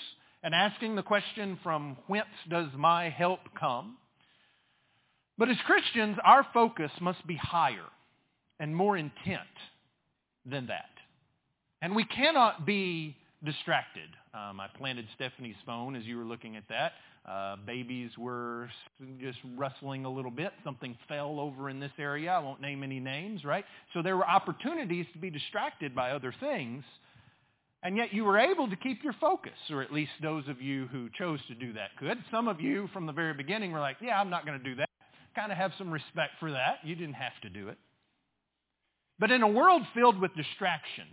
and 0.43 0.53
asking 0.53 0.95
the 0.95 1.03
question, 1.03 1.57
from 1.63 1.97
whence 2.07 2.27
does 2.49 2.67
my 2.75 3.09
help 3.09 3.39
come? 3.57 3.97
But 5.37 5.49
as 5.49 5.57
Christians, 5.65 6.17
our 6.23 6.45
focus 6.53 6.91
must 6.99 7.25
be 7.25 7.35
higher 7.35 7.85
and 8.59 8.75
more 8.75 8.97
intent 8.97 9.41
than 10.45 10.67
that. 10.67 10.89
And 11.81 11.95
we 11.95 12.05
cannot 12.05 12.65
be 12.65 13.15
distracted. 13.43 14.09
Um, 14.33 14.59
I 14.59 14.67
planted 14.77 15.05
Stephanie's 15.15 15.55
phone 15.65 15.95
as 15.95 16.03
you 16.05 16.17
were 16.17 16.25
looking 16.25 16.55
at 16.55 16.63
that. 16.69 16.93
Uh, 17.27 17.57
babies 17.65 18.09
were 18.17 18.69
just 19.19 19.37
rustling 19.57 20.05
a 20.05 20.09
little 20.09 20.31
bit. 20.31 20.53
Something 20.63 20.97
fell 21.09 21.41
over 21.41 21.69
in 21.69 21.79
this 21.79 21.91
area. 21.99 22.31
I 22.31 22.39
won't 22.39 22.61
name 22.61 22.83
any 22.83 23.01
names, 23.01 23.43
right? 23.43 23.65
So 23.93 24.01
there 24.01 24.15
were 24.15 24.25
opportunities 24.25 25.05
to 25.11 25.19
be 25.19 25.29
distracted 25.29 25.93
by 25.93 26.11
other 26.11 26.33
things. 26.39 26.83
And 27.83 27.97
yet 27.97 28.13
you 28.13 28.23
were 28.23 28.37
able 28.37 28.69
to 28.69 28.75
keep 28.77 29.03
your 29.03 29.13
focus, 29.19 29.57
or 29.69 29.81
at 29.81 29.91
least 29.91 30.11
those 30.21 30.47
of 30.47 30.61
you 30.61 30.87
who 30.87 31.09
chose 31.17 31.39
to 31.47 31.55
do 31.55 31.73
that 31.73 31.95
could. 31.99 32.17
Some 32.31 32.47
of 32.47 32.61
you 32.61 32.89
from 32.93 33.05
the 33.05 33.11
very 33.11 33.33
beginning 33.33 33.71
were 33.71 33.79
like, 33.79 33.97
yeah, 34.01 34.19
I'm 34.19 34.29
not 34.29 34.45
going 34.45 34.57
to 34.57 34.63
do 34.63 34.75
that. 34.75 34.89
Kind 35.35 35.51
of 35.51 35.57
have 35.57 35.71
some 35.77 35.91
respect 35.91 36.31
for 36.39 36.51
that. 36.51 36.79
You 36.83 36.95
didn't 36.95 37.15
have 37.15 37.39
to 37.43 37.49
do 37.49 37.67
it. 37.67 37.77
But 39.19 39.31
in 39.31 39.43
a 39.43 39.47
world 39.47 39.81
filled 39.93 40.19
with 40.19 40.33
distraction, 40.35 41.07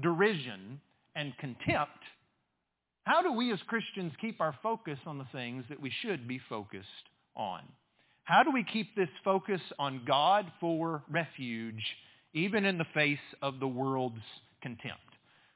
derision, 0.00 0.80
and 1.14 1.36
contempt, 1.38 2.02
how 3.06 3.22
do 3.22 3.32
we 3.32 3.52
as 3.52 3.60
Christians 3.68 4.12
keep 4.20 4.40
our 4.40 4.56
focus 4.64 4.98
on 5.06 5.18
the 5.18 5.28
things 5.30 5.64
that 5.68 5.80
we 5.80 5.92
should 6.02 6.26
be 6.26 6.40
focused 6.48 6.88
on? 7.36 7.60
How 8.24 8.42
do 8.42 8.50
we 8.50 8.64
keep 8.64 8.96
this 8.96 9.08
focus 9.24 9.60
on 9.78 10.02
God 10.04 10.50
for 10.58 11.04
refuge 11.08 11.84
even 12.34 12.64
in 12.64 12.78
the 12.78 12.86
face 12.94 13.20
of 13.40 13.60
the 13.60 13.68
world's 13.68 14.16
contempt? 14.60 14.98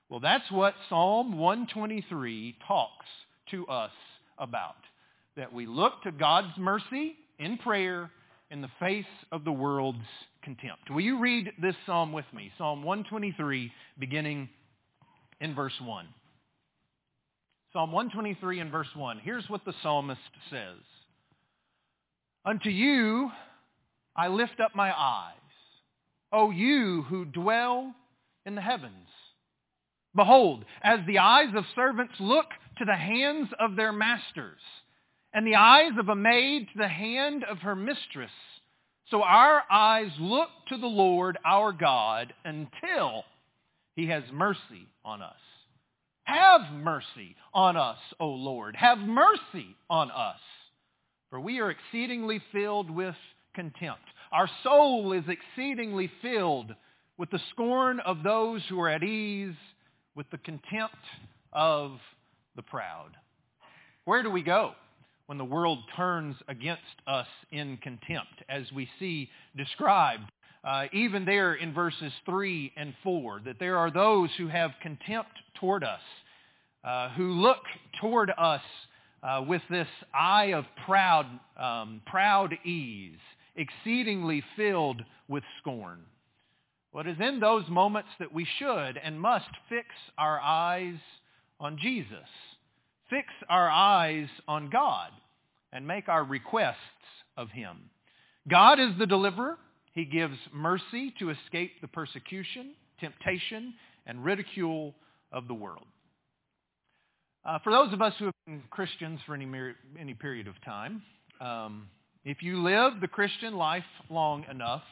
Well, 0.08 0.20
that's 0.20 0.48
what 0.52 0.74
Psalm 0.88 1.38
123 1.38 2.56
talks 2.68 3.06
to 3.50 3.66
us 3.66 3.90
about. 4.38 4.76
That 5.36 5.52
we 5.52 5.66
look 5.66 6.04
to 6.04 6.12
God's 6.12 6.56
mercy 6.56 7.16
in 7.40 7.58
prayer 7.58 8.12
in 8.52 8.60
the 8.60 8.70
face 8.78 9.04
of 9.32 9.42
the 9.42 9.50
world's 9.50 9.98
contempt. 10.44 10.88
Will 10.88 11.00
you 11.00 11.18
read 11.18 11.50
this 11.60 11.74
psalm 11.84 12.12
with 12.12 12.26
me? 12.32 12.52
Psalm 12.58 12.84
123, 12.84 13.72
beginning 13.98 14.48
in 15.40 15.52
verse 15.52 15.74
1. 15.82 16.06
Psalm 17.72 17.92
123 17.92 18.58
and 18.58 18.72
verse 18.72 18.88
1. 18.96 19.20
Here's 19.22 19.48
what 19.48 19.64
the 19.64 19.74
psalmist 19.80 20.20
says. 20.50 20.78
Unto 22.44 22.68
you 22.68 23.30
I 24.16 24.26
lift 24.26 24.58
up 24.58 24.74
my 24.74 24.92
eyes, 24.92 25.34
O 26.32 26.50
you 26.50 27.02
who 27.02 27.24
dwell 27.24 27.94
in 28.44 28.56
the 28.56 28.60
heavens. 28.60 29.06
Behold, 30.16 30.64
as 30.82 30.98
the 31.06 31.20
eyes 31.20 31.54
of 31.54 31.64
servants 31.76 32.14
look 32.18 32.46
to 32.78 32.84
the 32.84 32.96
hands 32.96 33.48
of 33.60 33.76
their 33.76 33.92
masters, 33.92 34.58
and 35.32 35.46
the 35.46 35.54
eyes 35.54 35.92
of 35.96 36.08
a 36.08 36.16
maid 36.16 36.66
to 36.72 36.78
the 36.78 36.88
hand 36.88 37.44
of 37.44 37.58
her 37.58 37.76
mistress, 37.76 38.32
so 39.10 39.22
our 39.22 39.62
eyes 39.70 40.10
look 40.18 40.48
to 40.70 40.76
the 40.76 40.88
Lord 40.88 41.38
our 41.44 41.70
God 41.70 42.32
until 42.44 43.22
he 43.94 44.08
has 44.08 44.24
mercy 44.32 44.88
on 45.04 45.22
us. 45.22 45.34
Have 46.30 46.72
mercy 46.72 47.34
on 47.52 47.76
us, 47.76 47.98
O 48.20 48.28
Lord. 48.28 48.76
Have 48.76 48.98
mercy 48.98 49.74
on 49.88 50.12
us. 50.12 50.38
For 51.28 51.40
we 51.40 51.58
are 51.58 51.72
exceedingly 51.72 52.40
filled 52.52 52.88
with 52.88 53.16
contempt. 53.52 54.04
Our 54.30 54.48
soul 54.62 55.12
is 55.12 55.24
exceedingly 55.26 56.08
filled 56.22 56.72
with 57.18 57.30
the 57.30 57.40
scorn 57.50 57.98
of 57.98 58.22
those 58.22 58.62
who 58.68 58.80
are 58.80 58.88
at 58.88 59.02
ease, 59.02 59.56
with 60.14 60.30
the 60.30 60.38
contempt 60.38 60.94
of 61.52 61.98
the 62.54 62.62
proud. 62.62 63.10
Where 64.04 64.22
do 64.22 64.30
we 64.30 64.42
go 64.42 64.74
when 65.26 65.38
the 65.38 65.44
world 65.44 65.80
turns 65.96 66.36
against 66.46 66.82
us 67.08 67.26
in 67.50 67.76
contempt, 67.78 68.44
as 68.48 68.70
we 68.72 68.88
see 69.00 69.30
described 69.56 70.30
uh, 70.62 70.84
even 70.92 71.24
there 71.24 71.54
in 71.54 71.72
verses 71.72 72.12
3 72.26 72.72
and 72.76 72.94
4, 73.02 73.42
that 73.46 73.58
there 73.58 73.78
are 73.78 73.90
those 73.90 74.28
who 74.36 74.48
have 74.48 74.72
contempt 74.82 75.30
toward 75.58 75.84
us, 75.84 76.00
uh, 76.84 77.10
who 77.10 77.32
look 77.32 77.62
toward 78.00 78.30
us 78.36 78.62
uh, 79.22 79.42
with 79.46 79.62
this 79.70 79.88
eye 80.14 80.52
of 80.54 80.64
proud, 80.86 81.26
um, 81.58 82.02
proud 82.06 82.54
ease, 82.64 83.18
exceedingly 83.56 84.42
filled 84.56 85.02
with 85.28 85.44
scorn. 85.60 86.00
Well, 86.92 87.06
it 87.06 87.10
is 87.10 87.20
in 87.20 87.40
those 87.40 87.68
moments 87.68 88.08
that 88.18 88.32
we 88.32 88.46
should 88.58 88.98
and 89.02 89.20
must 89.20 89.48
fix 89.68 89.86
our 90.18 90.40
eyes 90.40 90.98
on 91.58 91.78
Jesus, 91.80 92.28
fix 93.08 93.28
our 93.48 93.70
eyes 93.70 94.28
on 94.48 94.70
God, 94.70 95.10
and 95.72 95.86
make 95.86 96.08
our 96.08 96.24
requests 96.24 96.76
of 97.36 97.50
him. 97.50 97.76
God 98.48 98.80
is 98.80 98.90
the 98.98 99.06
deliverer. 99.06 99.56
He 99.92 100.04
gives 100.04 100.36
mercy 100.52 101.14
to 101.18 101.30
escape 101.30 101.80
the 101.80 101.88
persecution, 101.88 102.74
temptation, 103.00 103.74
and 104.06 104.24
ridicule 104.24 104.94
of 105.32 105.48
the 105.48 105.54
world. 105.54 105.86
Uh, 107.44 107.58
for 107.64 107.72
those 107.72 107.92
of 107.92 108.02
us 108.02 108.12
who 108.18 108.26
have 108.26 108.34
been 108.46 108.62
Christians 108.70 109.20
for 109.26 109.34
any, 109.34 109.48
any 109.98 110.14
period 110.14 110.46
of 110.46 110.54
time, 110.64 111.02
um, 111.40 111.88
if 112.24 112.42
you 112.42 112.62
live 112.62 113.00
the 113.00 113.08
Christian 113.08 113.54
life 113.54 113.84
long 114.10 114.44
enough, 114.50 114.82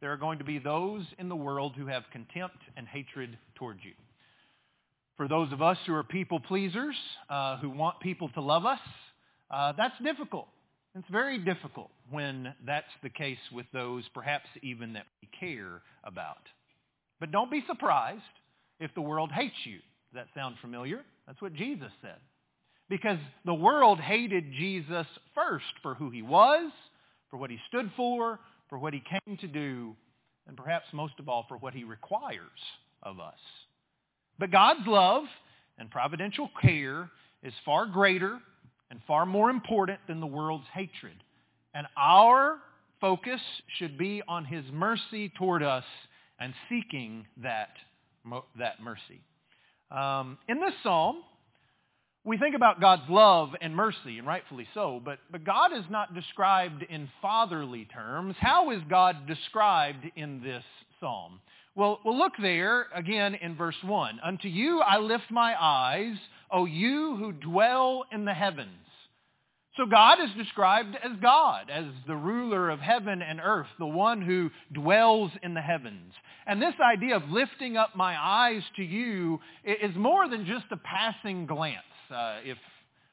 there 0.00 0.10
are 0.12 0.16
going 0.16 0.38
to 0.38 0.44
be 0.44 0.58
those 0.58 1.04
in 1.18 1.28
the 1.28 1.36
world 1.36 1.74
who 1.76 1.86
have 1.86 2.04
contempt 2.10 2.56
and 2.76 2.88
hatred 2.88 3.36
towards 3.54 3.80
you. 3.84 3.92
For 5.18 5.28
those 5.28 5.52
of 5.52 5.60
us 5.60 5.76
who 5.86 5.94
are 5.94 6.02
people 6.02 6.40
pleasers, 6.40 6.96
uh, 7.28 7.58
who 7.58 7.68
want 7.68 8.00
people 8.00 8.30
to 8.30 8.40
love 8.40 8.64
us, 8.64 8.80
uh, 9.50 9.72
that's 9.76 9.94
difficult. 10.02 10.48
It's 10.96 11.08
very 11.10 11.38
difficult 11.38 11.90
when 12.10 12.52
that's 12.66 12.86
the 13.02 13.10
case 13.10 13.38
with 13.52 13.66
those 13.72 14.04
perhaps 14.12 14.46
even 14.62 14.94
that 14.94 15.06
we 15.22 15.28
care 15.38 15.82
about. 16.02 16.42
But 17.20 17.30
don't 17.30 17.50
be 17.50 17.62
surprised 17.68 18.22
if 18.80 18.92
the 18.94 19.00
world 19.00 19.30
hates 19.30 19.54
you. 19.64 19.78
Does 20.12 20.14
that 20.14 20.26
sound 20.34 20.56
familiar? 20.60 21.02
That's 21.26 21.40
what 21.40 21.54
Jesus 21.54 21.92
said. 22.02 22.16
Because 22.88 23.18
the 23.44 23.54
world 23.54 24.00
hated 24.00 24.52
Jesus 24.52 25.06
first 25.32 25.64
for 25.80 25.94
who 25.94 26.10
he 26.10 26.22
was, 26.22 26.72
for 27.30 27.36
what 27.36 27.50
he 27.50 27.58
stood 27.68 27.88
for, 27.96 28.40
for 28.68 28.78
what 28.78 28.92
he 28.92 29.00
came 29.08 29.36
to 29.36 29.46
do, 29.46 29.94
and 30.48 30.56
perhaps 30.56 30.86
most 30.92 31.14
of 31.20 31.28
all 31.28 31.44
for 31.48 31.56
what 31.58 31.74
he 31.74 31.84
requires 31.84 32.40
of 33.04 33.20
us. 33.20 33.38
But 34.40 34.50
God's 34.50 34.86
love 34.88 35.22
and 35.78 35.88
providential 35.88 36.50
care 36.60 37.08
is 37.44 37.52
far 37.64 37.86
greater 37.86 38.40
and 38.90 39.00
far 39.06 39.26
more 39.26 39.50
important 39.50 40.00
than 40.06 40.20
the 40.20 40.26
world's 40.26 40.66
hatred. 40.72 41.16
And 41.74 41.86
our 41.96 42.58
focus 43.00 43.40
should 43.78 43.96
be 43.96 44.22
on 44.26 44.44
his 44.44 44.64
mercy 44.72 45.30
toward 45.30 45.62
us 45.62 45.84
and 46.38 46.52
seeking 46.68 47.26
that, 47.42 47.70
that 48.58 48.82
mercy. 48.82 49.20
Um, 49.90 50.38
in 50.48 50.60
this 50.60 50.74
psalm, 50.82 51.22
we 52.24 52.36
think 52.36 52.54
about 52.54 52.80
God's 52.80 53.08
love 53.08 53.50
and 53.60 53.74
mercy, 53.74 54.18
and 54.18 54.26
rightfully 54.26 54.66
so, 54.74 55.00
but, 55.02 55.18
but 55.32 55.44
God 55.44 55.72
is 55.72 55.84
not 55.88 56.14
described 56.14 56.82
in 56.82 57.08
fatherly 57.22 57.86
terms. 57.86 58.34
How 58.38 58.70
is 58.70 58.80
God 58.90 59.26
described 59.26 60.04
in 60.16 60.42
this 60.42 60.64
psalm? 61.00 61.40
Well, 61.74 62.00
well, 62.04 62.18
look 62.18 62.32
there 62.40 62.86
again 62.94 63.36
in 63.36 63.56
verse 63.56 63.76
1. 63.82 64.20
Unto 64.22 64.48
you 64.48 64.80
I 64.80 64.98
lift 64.98 65.30
my 65.30 65.54
eyes, 65.58 66.16
O 66.52 66.64
you 66.64 67.16
who 67.16 67.32
dwell 67.32 68.04
in 68.12 68.24
the 68.24 68.34
heavens. 68.34 68.68
So 69.76 69.86
God 69.86 70.18
is 70.20 70.30
described 70.36 70.96
as 71.02 71.12
God, 71.22 71.70
as 71.70 71.84
the 72.06 72.16
ruler 72.16 72.70
of 72.70 72.80
heaven 72.80 73.22
and 73.22 73.40
earth, 73.42 73.68
the 73.78 73.86
one 73.86 74.20
who 74.20 74.50
dwells 74.72 75.30
in 75.42 75.54
the 75.54 75.60
heavens. 75.60 76.12
And 76.46 76.60
this 76.60 76.74
idea 76.84 77.16
of 77.16 77.30
lifting 77.30 77.76
up 77.76 77.94
my 77.94 78.16
eyes 78.20 78.62
to 78.76 78.82
you 78.82 79.38
is 79.64 79.94
more 79.96 80.28
than 80.28 80.44
just 80.44 80.66
a 80.72 80.76
passing 80.76 81.46
glance. 81.46 81.76
Uh, 82.12 82.40
if 82.44 82.58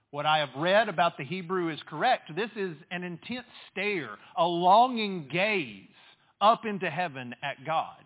what 0.09 0.25
I 0.25 0.39
have 0.39 0.49
read 0.57 0.89
about 0.89 1.17
the 1.17 1.23
Hebrew 1.23 1.69
is 1.69 1.79
correct, 1.87 2.35
this 2.35 2.49
is 2.55 2.75
an 2.89 3.03
intense 3.03 3.45
stare, 3.71 4.17
a 4.35 4.45
longing 4.45 5.27
gaze 5.31 5.83
up 6.41 6.65
into 6.65 6.89
heaven 6.89 7.35
at 7.43 7.63
God. 7.65 7.97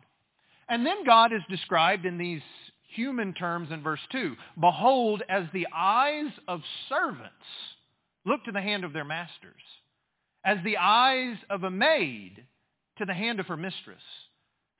And 0.68 0.86
then 0.86 1.06
God 1.06 1.34
is 1.34 1.42
described 1.50 2.06
in 2.06 2.18
these 2.18 2.42
human 2.96 3.34
terms 3.34 3.70
in 3.72 3.82
verse 3.84 4.00
2. 4.12 4.36
Behold, 4.60 5.24
as 5.30 5.46
the 5.54 5.68
eyes 5.76 6.32
of 6.48 6.62
servants 6.90 7.32
look 8.26 8.44
to 8.46 8.52
the 8.52 8.62
hand 8.62 8.84
of 8.84 8.94
their 8.94 9.06
masters, 9.06 9.62
as 10.46 10.58
the 10.64 10.78
eyes 10.78 11.38
of 11.50 11.64
a 11.64 11.72
maid 11.72 12.46
to 12.98 13.06
the 13.06 13.14
hand 13.14 13.40
of 13.40 13.48
her 13.48 13.58
mistress. 13.58 14.02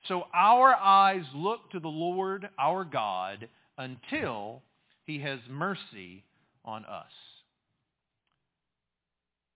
So 0.08 0.24
our 0.34 0.74
eyes 0.74 1.24
look 1.34 1.70
to 1.70 1.80
the 1.80 1.88
Lord 1.88 2.48
our 2.58 2.84
God 2.84 3.48
until 3.78 4.62
he 5.04 5.20
has 5.20 5.38
mercy 5.48 6.24
on 6.64 6.84
us. 6.84 7.10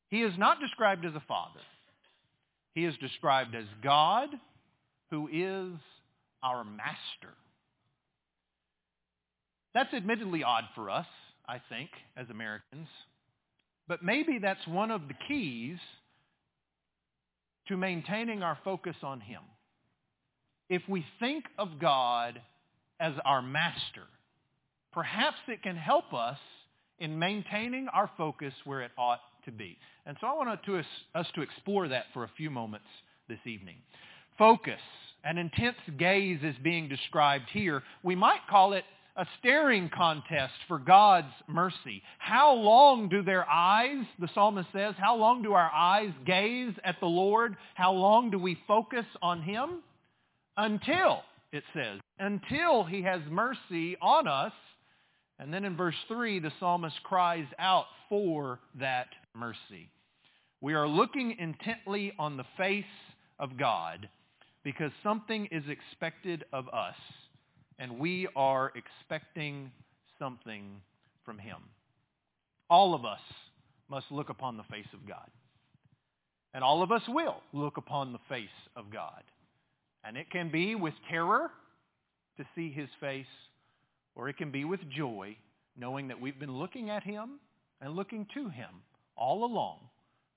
He 0.09 0.23
is 0.23 0.33
not 0.39 0.61
described 0.61 1.05
as 1.05 1.15
a 1.15 1.23
father. 1.27 1.61
He 2.75 2.85
is 2.85 2.95
described 2.99 3.55
as 3.55 3.65
God 3.83 4.29
who 5.11 5.29
is 5.33 5.79
our 6.43 6.65
master. 6.65 7.35
That's 9.76 9.92
admittedly 9.92 10.42
odd 10.42 10.64
for 10.75 10.88
us, 10.88 11.04
I 11.47 11.61
think, 11.68 11.90
as 12.16 12.30
Americans. 12.30 12.88
But 13.87 14.02
maybe 14.02 14.38
that's 14.40 14.66
one 14.66 14.90
of 14.90 15.02
the 15.06 15.12
keys 15.28 15.76
to 17.68 17.76
maintaining 17.76 18.42
our 18.42 18.56
focus 18.64 18.97
on 19.02 19.21
him. 19.21 19.42
If 20.71 20.80
we 20.88 21.04
think 21.21 21.45
of 21.59 21.78
God 21.78 22.40
as 23.00 23.12
our 23.26 23.42
master, 23.42 24.04
perhaps 24.95 25.37
it 25.47 25.62
can 25.62 25.76
help 25.76 26.14
us 26.14 26.38
in 26.99 27.18
maintaining 27.18 27.88
our 27.88 28.11
focus 28.16 28.54
where 28.64 28.80
it 28.80 28.92
ought 28.97 29.21
to 29.45 29.52
be. 29.52 29.76
And 30.06 30.16
so 30.23 30.26
I 30.26 30.33
want 30.33 30.59
to, 30.64 30.83
us 31.14 31.26
to 31.35 31.42
explore 31.42 31.87
that 31.88 32.04
for 32.14 32.25
a 32.25 32.30
few 32.35 32.49
moments 32.49 32.87
this 33.28 33.40
evening. 33.45 33.76
Focus, 34.38 34.80
an 35.23 35.37
intense 35.37 35.76
gaze 35.99 36.40
is 36.42 36.54
being 36.64 36.88
described 36.88 37.50
here. 37.52 37.83
We 38.02 38.14
might 38.14 38.40
call 38.49 38.73
it 38.73 38.85
a 39.17 39.27
staring 39.39 39.89
contest 39.89 40.53
for 40.69 40.79
God's 40.79 41.33
mercy. 41.49 42.03
How 42.19 42.53
long 42.53 43.09
do 43.09 43.23
their 43.23 43.49
eyes, 43.49 44.05
the 44.19 44.29
psalmist 44.35 44.69
says, 44.73 44.95
how 44.99 45.17
long 45.17 45.43
do 45.43 45.55
our 45.55 45.71
eyes 45.73 46.11
gaze 46.27 46.75
at 46.85 47.01
the 47.01 47.07
Lord? 47.07 47.57
How 47.75 47.93
long 47.93 48.31
do 48.31 48.39
we 48.39 48.59
focus 48.69 49.07
on 49.23 49.43
him? 49.43 49.83
Until, 50.59 51.23
it 51.53 51.65
says, 51.75 52.01
until 52.19 52.85
he 52.85 53.03
has 53.03 53.21
mercy 53.31 53.97
on 54.03 54.29
us. 54.29 54.53
And 55.39 55.53
then 55.53 55.65
in 55.65 55.77
verse 55.77 55.97
3, 56.09 56.41
the 56.41 56.53
psalmist 56.61 56.97
cries 57.03 57.47
out 57.59 57.87
for 58.09 58.61
that 58.79 59.09
mercy. 59.35 59.91
We 60.61 60.75
are 60.75 60.89
looking 60.89 61.37
intently 61.39 62.13
on 62.19 62.37
the 62.37 62.47
face 62.57 62.85
of 63.39 63.59
God 63.59 64.09
because 64.63 64.91
something 65.03 65.47
is 65.51 65.63
expected 65.69 66.45
of 66.53 66.69
us 66.69 66.97
and 67.78 67.99
we 67.99 68.28
are 68.35 68.73
expecting 68.75 69.71
something 70.18 70.80
from 71.25 71.38
him. 71.38 71.59
All 72.71 72.95
of 72.95 73.04
us 73.04 73.21
must 73.88 74.06
look 74.11 74.28
upon 74.28 74.56
the 74.56 74.64
face 74.64 74.87
of 74.92 75.06
God. 75.06 75.30
And 76.54 76.64
all 76.64 76.83
of 76.83 76.90
us 76.90 77.02
will 77.09 77.37
look 77.52 77.76
upon 77.76 78.12
the 78.12 78.18
face 78.28 78.49
of 78.76 78.90
God. 78.90 79.23
And 80.04 80.16
it 80.16 80.30
can 80.30 80.50
be 80.50 80.75
with 80.75 80.95
terror 81.11 81.50
to 82.38 82.45
see 82.54 82.71
his 82.71 82.88
face, 83.00 83.26
or 84.14 84.28
it 84.28 84.37
can 84.37 84.50
be 84.50 84.64
with 84.64 84.80
joy, 84.88 85.37
knowing 85.76 86.09
that 86.09 86.21
we've 86.21 86.38
been 86.38 86.56
looking 86.59 86.90
at 86.90 87.02
him 87.02 87.40
and 87.80 87.95
looking 87.95 88.26
to 88.35 88.49
him 88.49 88.71
all 89.16 89.45
along 89.45 89.78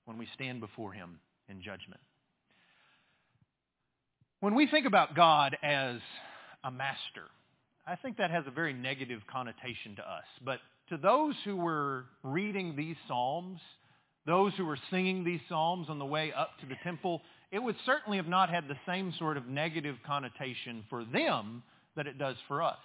when 0.04 0.18
we 0.18 0.28
stand 0.34 0.60
before 0.60 0.92
him 0.92 1.18
in 1.48 1.62
judgment. 1.62 2.00
When 4.40 4.54
we 4.54 4.66
think 4.66 4.86
about 4.86 5.14
God 5.14 5.56
as 5.62 6.00
a 6.64 6.70
master. 6.70 7.28
I 7.86 7.96
think 7.96 8.18
that 8.18 8.30
has 8.30 8.44
a 8.46 8.50
very 8.50 8.72
negative 8.72 9.20
connotation 9.30 9.96
to 9.96 10.02
us. 10.02 10.24
But 10.44 10.60
to 10.90 10.96
those 10.96 11.34
who 11.44 11.56
were 11.56 12.04
reading 12.22 12.76
these 12.76 12.96
psalms, 13.08 13.60
those 14.26 14.52
who 14.56 14.66
were 14.66 14.78
singing 14.90 15.24
these 15.24 15.40
psalms 15.48 15.88
on 15.88 15.98
the 15.98 16.04
way 16.04 16.32
up 16.32 16.50
to 16.60 16.66
the 16.66 16.76
temple, 16.82 17.22
it 17.50 17.58
would 17.58 17.76
certainly 17.86 18.18
have 18.18 18.28
not 18.28 18.50
had 18.50 18.68
the 18.68 18.76
same 18.86 19.12
sort 19.18 19.36
of 19.36 19.46
negative 19.46 19.96
connotation 20.06 20.84
for 20.90 21.04
them 21.04 21.62
that 21.96 22.06
it 22.06 22.18
does 22.18 22.36
for 22.46 22.62
us. 22.62 22.78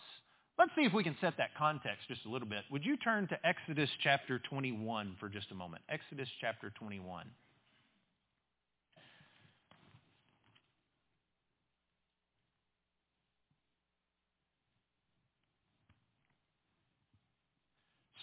Let's 0.57 0.71
see 0.75 0.83
if 0.83 0.93
we 0.93 1.03
can 1.03 1.17
set 1.19 1.35
that 1.37 1.53
context 1.57 2.07
just 2.07 2.25
a 2.25 2.29
little 2.29 2.47
bit. 2.47 2.63
Would 2.71 2.85
you 2.85 2.95
turn 2.95 3.27
to 3.27 3.45
Exodus 3.45 3.89
chapter 4.01 4.39
21 4.39 5.17
for 5.19 5.27
just 5.27 5.51
a 5.51 5.55
moment? 5.55 5.83
Exodus 5.89 6.29
chapter 6.39 6.71
21. 6.79 7.27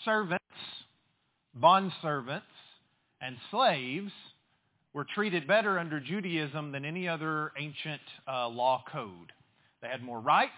Servants, 0.04 0.44
bondservants, 1.60 2.42
and 3.20 3.36
slaves 3.50 4.12
were 4.92 5.06
treated 5.14 5.46
better 5.46 5.78
under 5.78 6.00
Judaism 6.00 6.72
than 6.72 6.84
any 6.84 7.08
other 7.08 7.52
ancient 7.58 8.00
uh, 8.26 8.48
law 8.48 8.82
code. 8.90 9.32
They 9.80 9.88
had 9.88 10.02
more 10.02 10.20
rights, 10.20 10.52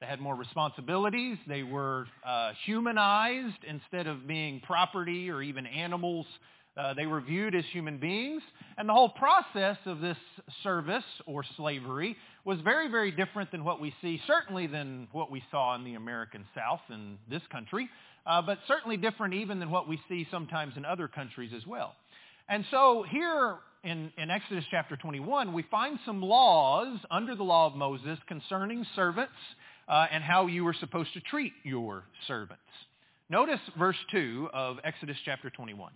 they 0.00 0.06
had 0.06 0.20
more 0.20 0.34
responsibilities. 0.34 1.38
They 1.48 1.62
were 1.62 2.06
uh, 2.24 2.52
humanized 2.66 3.64
instead 3.66 4.06
of 4.06 4.26
being 4.26 4.60
property 4.60 5.30
or 5.30 5.42
even 5.42 5.66
animals. 5.66 6.26
Uh, 6.76 6.92
they 6.92 7.06
were 7.06 7.22
viewed 7.22 7.54
as 7.54 7.64
human 7.72 7.98
beings. 7.98 8.42
And 8.76 8.86
the 8.86 8.92
whole 8.92 9.08
process 9.08 9.78
of 9.86 10.00
this 10.00 10.18
service 10.62 11.04
or 11.24 11.44
slavery 11.56 12.14
was 12.44 12.60
very, 12.60 12.88
very 12.88 13.10
different 13.10 13.50
than 13.50 13.64
what 13.64 13.80
we 13.80 13.94
see, 14.02 14.20
certainly 14.26 14.66
than 14.66 15.08
what 15.12 15.30
we 15.30 15.42
saw 15.50 15.74
in 15.74 15.84
the 15.84 15.94
American 15.94 16.44
South 16.54 16.80
in 16.90 17.16
this 17.30 17.42
country, 17.50 17.88
uh, 18.26 18.42
but 18.42 18.58
certainly 18.66 18.96
different 18.96 19.34
even 19.34 19.60
than 19.60 19.70
what 19.70 19.88
we 19.88 20.00
see 20.08 20.26
sometimes 20.30 20.74
in 20.76 20.84
other 20.84 21.08
countries 21.08 21.52
as 21.56 21.66
well. 21.66 21.94
And 22.48 22.64
so 22.70 23.04
here 23.08 23.56
in, 23.84 24.12
in 24.18 24.30
Exodus 24.30 24.64
chapter 24.70 24.96
21, 24.96 25.52
we 25.52 25.62
find 25.70 25.98
some 26.04 26.22
laws 26.22 26.98
under 27.10 27.34
the 27.34 27.42
law 27.42 27.66
of 27.66 27.74
Moses 27.74 28.18
concerning 28.26 28.84
servants 28.94 29.32
uh, 29.88 30.06
and 30.10 30.22
how 30.22 30.46
you 30.46 30.64
were 30.64 30.74
supposed 30.74 31.12
to 31.14 31.20
treat 31.20 31.52
your 31.62 32.04
servants. 32.26 32.62
Notice 33.28 33.60
verse 33.78 33.96
2 34.12 34.50
of 34.52 34.78
Exodus 34.84 35.16
chapter 35.24 35.50
21. 35.50 35.92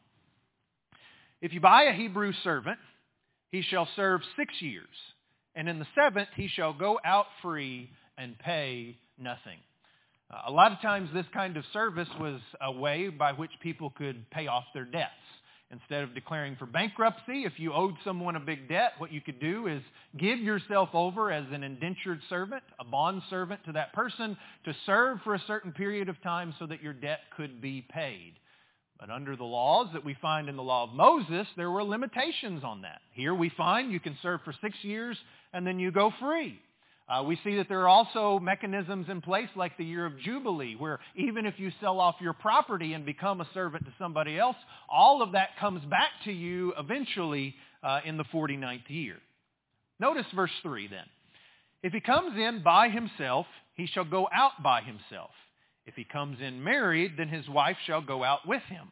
If 1.41 1.53
you 1.53 1.61
buy 1.61 1.85
a 1.85 1.93
Hebrew 1.93 2.33
servant, 2.45 2.79
he 3.51 3.63
shall 3.63 3.89
serve 3.97 4.21
six 4.37 4.55
years, 4.61 4.87
and 5.55 5.69
in 5.69 5.79
the 5.79 5.87
seventh 5.95 6.29
he 6.37 6.49
shall 6.49 6.73
go 6.73 7.01
out 7.05 7.27
free 7.43 7.91
and 8.19 8.39
pay 8.39 8.97
nothing. 9.19 9.59
Uh, 10.31 10.43
a 10.47 10.53
lot 10.53 10.73
of 10.73 10.81
times 10.81 11.11
this 11.13 11.27
kind 11.33 11.57
of 11.57 11.65
service 11.73 12.09
was 12.19 12.41
a 12.61 12.71
way 12.71 13.09
by 13.09 13.33
which 13.33 13.51
people 13.61 13.91
could 13.91 14.29
pay 14.31 14.47
off 14.47 14.65
their 14.75 14.85
debts. 14.85 15.11
Instead 15.73 16.03
of 16.03 16.15
declaring 16.15 16.57
for 16.57 16.67
bankruptcy, 16.67 17.45
if 17.45 17.53
you 17.59 17.73
owed 17.73 17.95
someone 18.05 18.35
a 18.35 18.41
big 18.41 18.69
debt, 18.69 18.93
what 18.99 19.13
you 19.13 19.21
could 19.21 19.39
do 19.39 19.69
is 19.69 19.81
give 20.19 20.41
yourself 20.41 20.89
over 20.95 21.31
as 21.31 21.45
an 21.53 21.63
indentured 21.63 22.21
servant, 22.29 22.63
a 22.81 22.85
bond 22.85 23.23
servant 23.31 23.65
to 23.65 23.73
that 23.73 23.93
person 23.93 24.37
to 24.65 24.75
serve 24.85 25.19
for 25.23 25.35
a 25.35 25.43
certain 25.47 25.71
period 25.71 26.09
of 26.09 26.21
time 26.23 26.53
so 26.59 26.67
that 26.67 26.83
your 26.83 26.93
debt 26.93 27.21
could 27.37 27.61
be 27.61 27.87
paid. 27.89 28.35
But 28.99 29.11
under 29.11 29.37
the 29.37 29.45
laws 29.45 29.89
that 29.93 30.05
we 30.05 30.15
find 30.21 30.49
in 30.49 30.57
the 30.57 30.63
law 30.63 30.85
of 30.85 30.93
Moses, 30.93 31.47
there 31.57 31.71
were 31.71 31.85
limitations 31.85 32.65
on 32.65 32.83
that. 32.83 33.01
Here 33.13 33.35
we 33.35 33.49
find 33.51 33.93
you 33.93 34.01
can 34.01 34.19
serve 34.23 34.41
for 34.45 34.53
six 34.61 34.77
years 34.83 35.17
and 35.53 35.65
then 35.65 35.79
you 35.79 35.93
go 35.93 36.13
free. 36.21 36.61
Uh, 37.11 37.25
we 37.25 37.37
see 37.43 37.57
that 37.57 37.69
there 37.69 37.81
are 37.81 37.89
also 37.89 38.39
mechanisms 38.39 39.07
in 39.09 39.21
place 39.21 39.49
like 39.57 39.77
the 39.77 39.85
year 39.85 40.07
of 40.07 40.17
Jubilee, 40.21 40.77
where 40.79 41.01
even 41.17 41.45
if 41.45 41.55
you 41.59 41.73
sell 41.81 41.99
off 41.99 42.15
your 42.21 42.35
property 42.35 42.93
and 42.93 43.05
become 43.05 43.41
a 43.41 43.49
servant 43.53 43.85
to 43.85 43.93
somebody 43.99 44.39
else, 44.39 44.57
all 44.89 45.21
of 45.21 45.33
that 45.33 45.49
comes 45.59 45.85
back 45.87 46.11
to 46.25 46.33
you 46.33 46.73
eventually 46.79 47.57
uh, 47.83 47.99
in 48.05 48.17
the 48.17 48.25
49th 48.33 48.89
year. 48.89 49.17
Notice 49.99 50.27
verse 50.37 50.53
3 50.63 50.87
then. 50.87 51.07
If 51.83 51.93
he 51.93 52.01
comes 52.01 52.39
in 52.39 52.63
by 52.63 52.91
himself, 52.91 53.47
he 53.75 53.87
shall 53.87 54.05
go 54.05 54.29
out 54.33 54.63
by 54.63 54.83
himself. 54.83 55.31
If 55.87 55.95
he 55.95 56.05
comes 56.05 56.39
in 56.41 56.63
married, 56.63 57.15
then 57.19 57.29
his 57.29 57.49
wife 57.49 57.77
shall 57.87 58.03
go 58.03 58.23
out 58.23 58.47
with 58.47 58.63
him. 58.69 58.89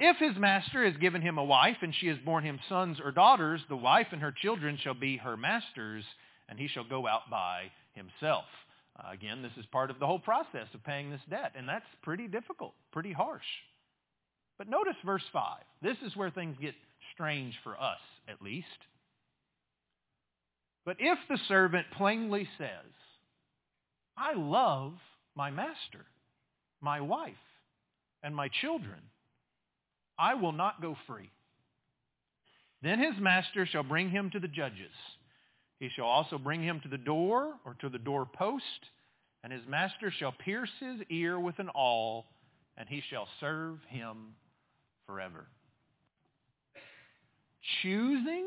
If 0.00 0.16
his 0.16 0.36
master 0.36 0.84
has 0.84 0.96
given 0.96 1.22
him 1.22 1.38
a 1.38 1.44
wife, 1.44 1.76
and 1.82 1.94
she 1.94 2.08
has 2.08 2.16
borne 2.24 2.42
him 2.42 2.58
sons 2.68 2.98
or 3.04 3.12
daughters, 3.12 3.60
the 3.68 3.76
wife 3.76 4.08
and 4.10 4.20
her 4.22 4.32
children 4.32 4.78
shall 4.82 4.94
be 4.94 5.18
her 5.18 5.36
master's, 5.36 6.04
and 6.50 6.58
he 6.58 6.68
shall 6.68 6.84
go 6.84 7.06
out 7.06 7.30
by 7.30 7.70
himself. 7.94 8.44
Uh, 8.98 9.12
again, 9.12 9.40
this 9.40 9.52
is 9.56 9.64
part 9.66 9.90
of 9.90 10.00
the 10.00 10.06
whole 10.06 10.18
process 10.18 10.66
of 10.74 10.84
paying 10.84 11.10
this 11.10 11.20
debt, 11.30 11.52
and 11.56 11.66
that's 11.66 11.86
pretty 12.02 12.26
difficult, 12.26 12.74
pretty 12.92 13.12
harsh. 13.12 13.46
But 14.58 14.68
notice 14.68 14.96
verse 15.06 15.22
5. 15.32 15.60
This 15.80 15.96
is 16.04 16.16
where 16.16 16.30
things 16.30 16.56
get 16.60 16.74
strange 17.14 17.54
for 17.62 17.80
us, 17.80 18.00
at 18.28 18.42
least. 18.42 18.66
But 20.84 20.96
if 20.98 21.18
the 21.28 21.38
servant 21.48 21.86
plainly 21.96 22.48
says, 22.58 22.92
I 24.18 24.34
love 24.34 24.94
my 25.36 25.50
master, 25.50 26.04
my 26.80 27.00
wife, 27.00 27.32
and 28.22 28.34
my 28.34 28.48
children, 28.60 29.00
I 30.18 30.34
will 30.34 30.52
not 30.52 30.82
go 30.82 30.96
free. 31.06 31.30
Then 32.82 32.98
his 32.98 33.14
master 33.20 33.66
shall 33.66 33.82
bring 33.82 34.10
him 34.10 34.30
to 34.30 34.40
the 34.40 34.48
judges 34.48 34.92
he 35.80 35.88
shall 35.88 36.04
also 36.04 36.38
bring 36.38 36.62
him 36.62 36.78
to 36.80 36.88
the 36.88 36.98
door 36.98 37.54
or 37.64 37.74
to 37.80 37.88
the 37.88 37.98
doorpost, 37.98 38.62
and 39.42 39.52
his 39.52 39.62
master 39.66 40.12
shall 40.16 40.32
pierce 40.32 40.70
his 40.78 41.00
ear 41.08 41.40
with 41.40 41.58
an 41.58 41.70
awl, 41.70 42.26
and 42.76 42.86
he 42.88 43.02
shall 43.10 43.26
serve 43.40 43.78
him 43.88 44.34
forever. 45.06 45.46
Choosing 47.82 48.46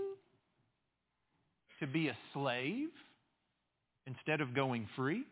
to 1.79 1.87
be 1.87 2.07
a 2.07 2.17
slave 2.33 2.89
instead 4.05 4.39
of 4.39 4.53
going 4.53 4.87
free? 4.95 5.23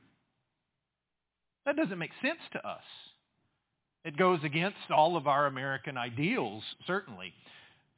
That 1.68 1.76
doesn't 1.76 2.00
make 2.00 2.12
sense 2.24 2.40
to 2.54 2.68
us. 2.68 2.84
It 4.04 4.18
goes 4.18 4.40
against 4.44 4.90
all 4.90 5.16
of 5.16 5.28
our 5.28 5.46
American 5.46 5.98
ideals, 5.98 6.64
certainly. 6.88 7.32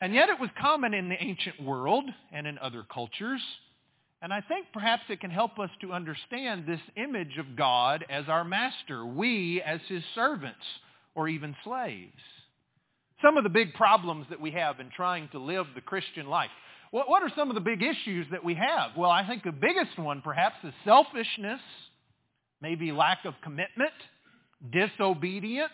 And 0.01 0.13
yet 0.13 0.27
it 0.27 0.41
was 0.41 0.49
common 0.59 0.93
in 0.93 1.07
the 1.07 1.23
ancient 1.23 1.63
world 1.63 2.03
and 2.33 2.45
in 2.45 2.57
other 2.57 2.83
cultures 2.93 3.39
and 4.23 4.31
I 4.33 4.39
think 4.39 4.67
perhaps 4.71 5.03
it 5.09 5.19
can 5.19 5.31
help 5.31 5.59
us 5.59 5.69
to 5.81 5.91
understand 5.91 6.65
this 6.65 6.79
image 6.95 7.37
of 7.37 7.57
God 7.57 8.05
as 8.09 8.23
our 8.29 8.45
master, 8.45 9.05
we 9.05 9.61
as 9.61 9.81
his 9.89 10.01
servants 10.15 10.63
or 11.13 11.27
even 11.27 11.53
slaves. 11.65 12.21
Some 13.21 13.35
of 13.35 13.43
the 13.43 13.49
big 13.49 13.73
problems 13.73 14.25
that 14.29 14.39
we 14.39 14.51
have 14.51 14.79
in 14.79 14.89
trying 14.95 15.27
to 15.33 15.39
live 15.39 15.65
the 15.75 15.81
Christian 15.81 16.27
life. 16.27 16.49
What, 16.91 17.09
what 17.09 17.21
are 17.21 17.31
some 17.35 17.49
of 17.49 17.55
the 17.55 17.61
big 17.61 17.83
issues 17.83 18.25
that 18.31 18.45
we 18.45 18.53
have? 18.55 18.91
Well, 18.95 19.11
I 19.11 19.27
think 19.27 19.43
the 19.43 19.51
biggest 19.51 19.99
one 19.99 20.21
perhaps 20.21 20.55
is 20.63 20.73
selfishness, 20.85 21.59
maybe 22.61 22.93
lack 22.93 23.25
of 23.25 23.33
commitment, 23.43 23.91
disobedience. 24.71 25.71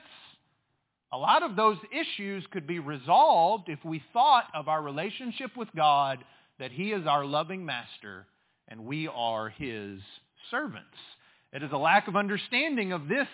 A 1.13 1.17
lot 1.19 1.43
of 1.43 1.55
those 1.55 1.77
issues 1.91 2.43
could 2.49 2.65
be 2.65 2.79
resolved 2.79 3.69
if 3.69 3.85
we 3.85 4.01
thought 4.11 4.45
of 4.55 4.67
our 4.67 4.81
relationship 4.81 5.55
with 5.55 5.69
God 5.75 6.23
that 6.57 6.71
he 6.71 6.93
is 6.93 7.05
our 7.05 7.25
loving 7.25 7.63
master 7.63 8.25
and 8.69 8.85
we 8.85 9.07
are 9.07 9.49
his 9.49 9.99
servants. 10.49 10.87
It 11.51 11.63
is 11.63 11.71
a 11.71 11.77
lack 11.77 12.07
of 12.07 12.15
understanding 12.15 12.91
of 12.93 13.07
this, 13.07 13.27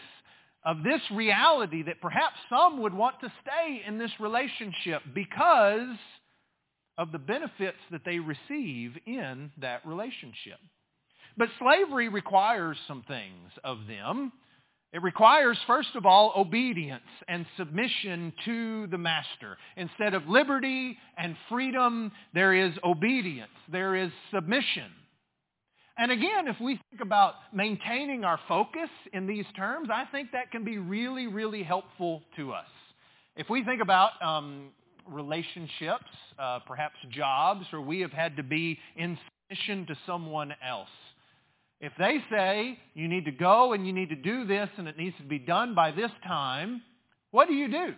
of 0.66 0.84
this 0.84 1.02
reality 1.12 1.84
that 1.84 2.02
perhaps 2.02 2.36
some 2.50 2.82
would 2.82 2.94
want 2.94 3.20
to 3.20 3.32
stay 3.42 3.84
in 3.86 3.98
this 3.98 4.12
relationship 4.20 5.02
because 5.14 5.98
of 6.98 7.12
the 7.12 7.20
benefits 7.20 7.78
that 7.92 8.02
they 8.06 8.20
receive 8.20 8.94
in 9.06 9.52
that 9.60 9.86
relationship. 9.86 10.58
But 11.38 11.50
slavery 11.60 12.08
requires 12.08 12.78
some 12.88 13.04
things 13.08 13.52
of 13.64 13.80
them. 13.88 14.32
It 14.94 15.02
requires, 15.02 15.58
first 15.68 15.90
of 15.96 16.06
all, 16.06 16.32
obedience 16.38 17.04
and 17.28 17.46
submission 17.58 18.32
to 18.46 18.88
the 18.88 18.98
master. 18.98 19.58
Instead 19.76 20.14
of 20.14 20.26
liberty 20.28 20.98
and 21.18 21.36
freedom, 21.50 22.14
there 22.34 22.54
is 22.54 22.72
obedience. 22.82 23.52
There 23.70 23.96
is 23.96 24.12
submission. 24.34 24.90
And 25.98 26.12
again, 26.12 26.48
if 26.48 26.60
we 26.60 26.80
think 26.90 27.02
about 27.02 27.36
maintaining 27.54 28.26
our 28.26 28.40
focus 28.48 28.90
in 29.14 29.28
these 29.28 29.46
terms, 29.56 29.90
I 29.92 30.06
think 30.12 30.32
that 30.34 30.52
can 30.52 30.66
be 30.66 30.78
really, 30.78 31.28
really 31.28 31.64
helpful 31.64 32.22
to 32.36 32.52
us. 32.52 32.68
If 33.38 33.50
we 33.50 33.64
think 33.64 33.82
about 33.82 34.12
um, 34.22 34.72
relationships, 35.10 36.06
uh, 36.38 36.60
perhaps 36.68 36.96
jobs, 37.12 37.66
where 37.72 37.82
we 37.82 38.02
have 38.02 38.12
had 38.12 38.36
to 38.38 38.44
be 38.44 38.78
in 38.98 39.18
submission 39.50 39.86
to 39.88 39.98
someone 40.06 40.54
else. 40.66 40.90
If 41.80 41.94
they 41.98 42.18
say 42.30 42.78
you 42.94 43.08
need 43.08 43.26
to 43.26 43.32
go 43.32 43.74
and 43.74 43.86
you 43.86 43.94
need 43.94 44.10
to 44.10 44.16
do 44.16 44.46
this 44.46 44.70
and 44.78 44.88
it 44.88 44.98
needs 44.98 45.16
to 45.18 45.24
be 45.24 45.40
done 45.40 45.76
by 45.76 45.92
this 45.92 46.12
time, 46.26 46.82
what 47.32 47.48
do 47.48 47.54
you 47.54 47.70
do? 47.70 47.94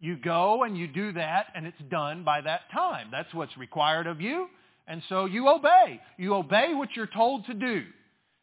You 0.00 0.16
go 0.16 0.62
and 0.62 0.76
you 0.78 0.88
do 0.88 1.12
that 1.12 1.46
and 1.54 1.66
it's 1.66 1.80
done 1.90 2.24
by 2.24 2.40
that 2.40 2.62
time. 2.72 3.08
That's 3.12 3.32
what's 3.34 3.56
required 3.56 4.06
of 4.06 4.20
you. 4.20 4.48
And 4.86 5.02
so 5.08 5.26
you 5.26 5.48
obey. 5.48 6.00
You 6.18 6.34
obey 6.34 6.74
what 6.74 6.90
you're 6.96 7.06
told 7.06 7.46
to 7.46 7.54
do. 7.54 7.84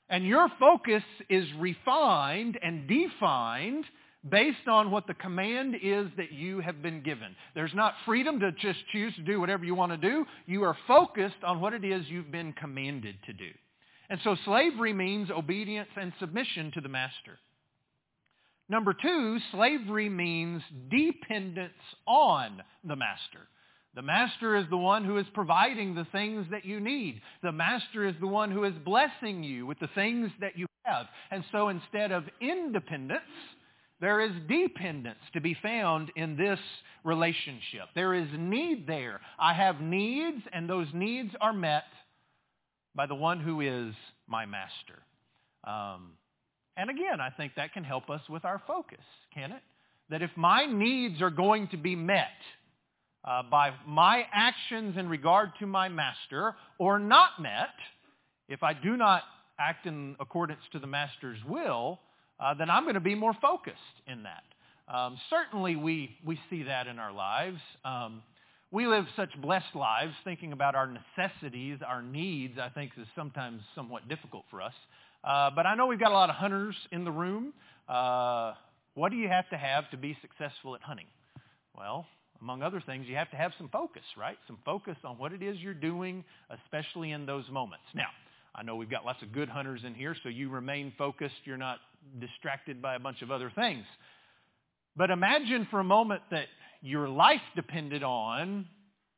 And 0.10 0.26
your 0.26 0.48
focus 0.60 1.04
is 1.30 1.46
refined 1.60 2.58
and 2.62 2.88
defined 2.88 3.86
based 4.30 4.68
on 4.68 4.92
what 4.92 5.08
the 5.08 5.14
command 5.14 5.76
is 5.82 6.08
that 6.18 6.32
you 6.32 6.60
have 6.60 6.82
been 6.82 7.02
given. 7.02 7.36
There's 7.56 7.74
not 7.74 7.94
freedom 8.06 8.40
to 8.40 8.52
just 8.54 8.80
choose 8.92 9.14
to 9.16 9.22
do 9.22 9.40
whatever 9.40 9.66
you 9.66 9.76
want 9.76 9.92
to 9.92 9.98
do. 9.98 10.26
You 10.46 10.64
are 10.64 10.78
focused 10.88 11.44
on 11.44 11.62
what 11.62 11.74
it 11.74 11.84
is 11.84 12.06
you've 12.08 12.32
been 12.32 12.54
commanded 12.54 13.16
to 13.26 13.34
do. 13.34 13.50
And 14.10 14.20
so 14.24 14.36
slavery 14.46 14.94
means 14.94 15.30
obedience 15.30 15.90
and 15.96 16.14
submission 16.20 16.72
to 16.76 16.82
the 16.82 16.90
master. 16.90 17.40
Number 18.70 18.94
two, 18.94 19.38
slavery 19.52 20.10
means 20.10 20.62
dependence 20.90 21.74
on 22.06 22.62
the 22.84 22.96
master. 22.96 23.48
The 23.98 24.04
master 24.04 24.56
is 24.56 24.66
the 24.70 24.78
one 24.78 25.04
who 25.04 25.18
is 25.18 25.26
providing 25.34 25.96
the 25.96 26.06
things 26.12 26.46
that 26.52 26.66
you 26.66 26.80
need. 26.80 27.20
The 27.42 27.52
master 27.52 28.08
is 28.08 28.14
the 28.20 28.28
one 28.28 28.52
who 28.52 28.64
is 28.64 28.76
blessing 28.86 29.44
you 29.44 29.66
with 29.66 29.80
the 29.80 29.90
things 29.96 30.30
that 30.40 30.56
you 30.56 30.68
have. 30.84 31.08
And 31.32 31.44
so 31.52 31.70
instead 31.70 32.12
of 32.12 32.26
independence, 32.40 33.24
there 34.00 34.22
is 34.22 34.34
dependence 34.48 35.18
to 35.34 35.42
be 35.42 35.58
found 35.64 36.12
in 36.16 36.38
this 36.38 36.60
relationship. 37.04 37.88
There 37.96 38.14
is 38.14 38.28
need 38.38 38.86
there. 38.86 39.20
I 39.40 39.56
have 39.56 39.82
needs, 39.82 40.44
and 40.54 40.70
those 40.70 40.90
needs 40.94 41.32
are 41.42 41.52
met 41.52 41.86
by 42.94 43.08
the 43.08 43.16
one 43.16 43.40
who 43.40 43.62
is 43.62 43.96
my 44.28 44.46
master. 44.46 45.02
Um, 45.64 46.12
and 46.78 46.92
again, 46.92 47.20
I 47.20 47.32
think 47.32 47.54
that 47.56 47.74
can 47.74 47.84
help 47.84 48.12
us 48.12 48.22
with 48.30 48.46
our 48.46 48.62
focus, 48.68 49.04
can 49.34 49.54
it? 49.54 49.64
That 50.12 50.22
if 50.22 50.30
my 50.36 50.68
needs 50.68 51.20
are 51.24 51.32
going 51.32 51.70
to 51.70 51.78
be 51.78 51.96
met 51.96 52.28
uh, 53.28 53.44
by 53.44 53.72
my 53.86 54.26
actions 54.32 54.96
in 54.98 55.10
regard 55.10 55.52
to 55.60 55.68
my 55.68 55.90
master 55.90 56.56
or 56.78 56.98
not 56.98 57.42
met, 57.42 57.76
if 58.48 58.64
I 58.64 58.74
do 58.74 58.96
not 58.96 59.24
act 59.60 59.86
in 59.86 60.16
accordance 60.20 60.62
to 60.72 60.80
the 60.80 60.88
master's 60.88 61.38
will, 61.48 62.00
uh, 62.40 62.54
then 62.54 62.70
I'm 62.70 62.84
going 62.84 62.94
to 62.94 63.02
be 63.02 63.16
more 63.16 63.36
focused 63.42 63.76
in 64.08 64.24
that. 64.24 64.44
Um, 64.88 65.18
certainly 65.30 65.76
we, 65.76 66.16
we 66.26 66.40
see 66.50 66.64
that 66.64 66.88
in 66.88 67.00
our 67.00 67.12
lives. 67.12 67.60
Um, 67.84 68.22
we 68.72 68.88
live 68.88 69.06
such 69.18 69.30
blessed 69.42 69.76
lives, 69.76 70.14
thinking 70.24 70.54
about 70.54 70.76
our 70.76 70.88
necessities, 70.88 71.80
our 71.86 72.02
needs, 72.02 72.58
I 72.58 72.70
think 72.70 72.92
is 72.98 73.08
sometimes 73.16 73.62
somewhat 73.76 74.08
difficult 74.08 74.46
for 74.50 74.62
us. 74.62 74.74
Uh, 75.24 75.50
but 75.54 75.66
I 75.66 75.76
know 75.76 75.88
we've 75.88 76.00
got 76.00 76.12
a 76.12 76.16
lot 76.16 76.30
of 76.30 76.36
hunters 76.36 76.76
in 76.94 77.04
the 77.04 77.12
room. 77.12 77.54
Uh, 77.90 78.54
what 78.94 79.10
do 79.10 79.18
you 79.18 79.28
have 79.28 79.50
to 79.50 79.58
have 79.58 79.90
to 79.92 79.98
be 79.98 80.18
successful 80.22 80.76
at 80.76 80.82
hunting? 80.82 81.08
Well, 81.78 82.06
among 82.42 82.62
other 82.62 82.82
things, 82.86 83.08
you 83.08 83.16
have 83.16 83.32
to 83.32 83.38
have 83.38 83.52
some 83.58 83.70
focus, 83.70 84.04
right? 84.18 84.38
Some 84.48 84.58
focus 84.66 84.98
on 85.04 85.18
what 85.18 85.34
it 85.34 85.42
is 85.42 85.58
you're 85.60 85.74
doing, 85.74 86.24
especially 86.50 87.12
in 87.12 87.26
those 87.26 87.46
moments. 87.50 87.86
Now, 87.94 88.10
I 88.56 88.64
know 88.64 88.76
we've 88.76 88.90
got 88.90 89.06
lots 89.06 89.22
of 89.22 89.32
good 89.32 89.50
hunters 89.50 89.82
in 89.86 89.94
here, 89.94 90.16
so 90.24 90.30
you 90.30 90.50
remain 90.50 90.94
focused. 90.98 91.36
You're 91.46 91.58
not 91.58 91.80
distracted 92.20 92.82
by 92.82 92.96
a 92.96 93.00
bunch 93.00 93.22
of 93.22 93.32
other 93.32 93.52
things. 93.54 93.86
But 94.96 95.12
imagine 95.12 95.68
for 95.70 95.80
a 95.80 95.84
moment 95.84 96.24
that 96.32 96.48
your 96.82 97.08
life 97.08 97.42
depended 97.56 98.04
on 98.04 98.66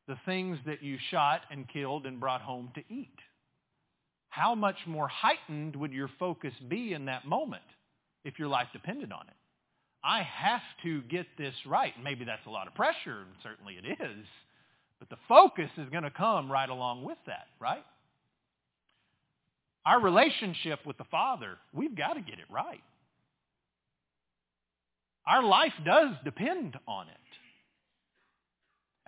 the 0.08 0.16
things 0.26 0.58
that 0.66 0.82
you 0.82 0.98
shot 1.10 1.42
and 1.50 1.68
killed 1.68 2.04
and 2.04 2.20
brought 2.20 2.42
home 2.42 2.70
to 2.74 2.80
eat. 2.92 3.16
How 4.28 4.54
much 4.54 4.76
more 4.86 5.08
heightened 5.08 5.74
would 5.76 5.92
your 5.92 6.10
focus 6.18 6.52
be 6.68 6.92
in 6.92 7.06
that 7.06 7.26
moment 7.26 7.62
if 8.24 8.38
your 8.38 8.48
life 8.48 8.68
depended 8.72 9.12
on 9.12 9.26
it? 9.28 9.34
I 10.02 10.22
have 10.22 10.62
to 10.84 11.02
get 11.02 11.26
this 11.36 11.54
right. 11.66 11.92
Maybe 12.02 12.24
that's 12.24 12.46
a 12.46 12.50
lot 12.50 12.66
of 12.66 12.74
pressure, 12.74 13.20
and 13.20 13.30
certainly 13.42 13.74
it 13.74 14.00
is. 14.00 14.26
But 14.98 15.10
the 15.10 15.16
focus 15.28 15.70
is 15.76 15.88
going 15.90 16.04
to 16.04 16.10
come 16.10 16.50
right 16.50 16.68
along 16.68 17.04
with 17.04 17.18
that, 17.26 17.46
right? 17.58 17.84
Our 19.84 20.00
relationship 20.00 20.80
with 20.86 20.98
the 20.98 21.04
Father, 21.04 21.56
we've 21.72 21.96
got 21.96 22.14
to 22.14 22.20
get 22.20 22.38
it 22.38 22.44
right. 22.50 22.82
Our 25.26 25.42
life 25.42 25.72
does 25.84 26.10
depend 26.24 26.78
on 26.86 27.06
it. 27.08 27.29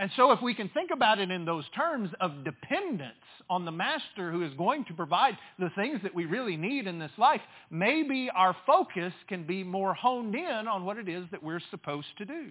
And 0.03 0.11
so 0.17 0.33
if 0.33 0.43
we 0.43 0.53
can 0.53 0.69
think 0.71 0.91
about 0.91 1.21
it 1.21 1.31
in 1.31 1.45
those 1.45 1.63
terms 1.77 2.11
of 2.21 2.43
dependence 2.43 3.13
on 3.49 3.65
the 3.65 3.71
master 3.71 4.33
who 4.33 4.43
is 4.43 4.53
going 4.55 4.85
to 4.87 4.95
provide 4.95 5.39
the 5.61 5.71
things 5.77 6.01
that 6.03 6.13
we 6.13 6.25
really 6.25 6.57
need 6.57 6.89
in 6.89 6.99
this 6.99 7.13
life, 7.19 7.41
maybe 7.71 8.29
our 8.35 8.57
focus 8.67 9.13
can 9.29 9.47
be 9.47 9.63
more 9.63 9.95
honed 9.95 10.35
in 10.35 10.67
on 10.67 10.85
what 10.85 10.99
it 10.99 11.09
is 11.09 11.25
that 11.31 11.41
we're 11.41 11.63
supposed 11.71 12.09
to 12.19 12.25
do. 12.25 12.51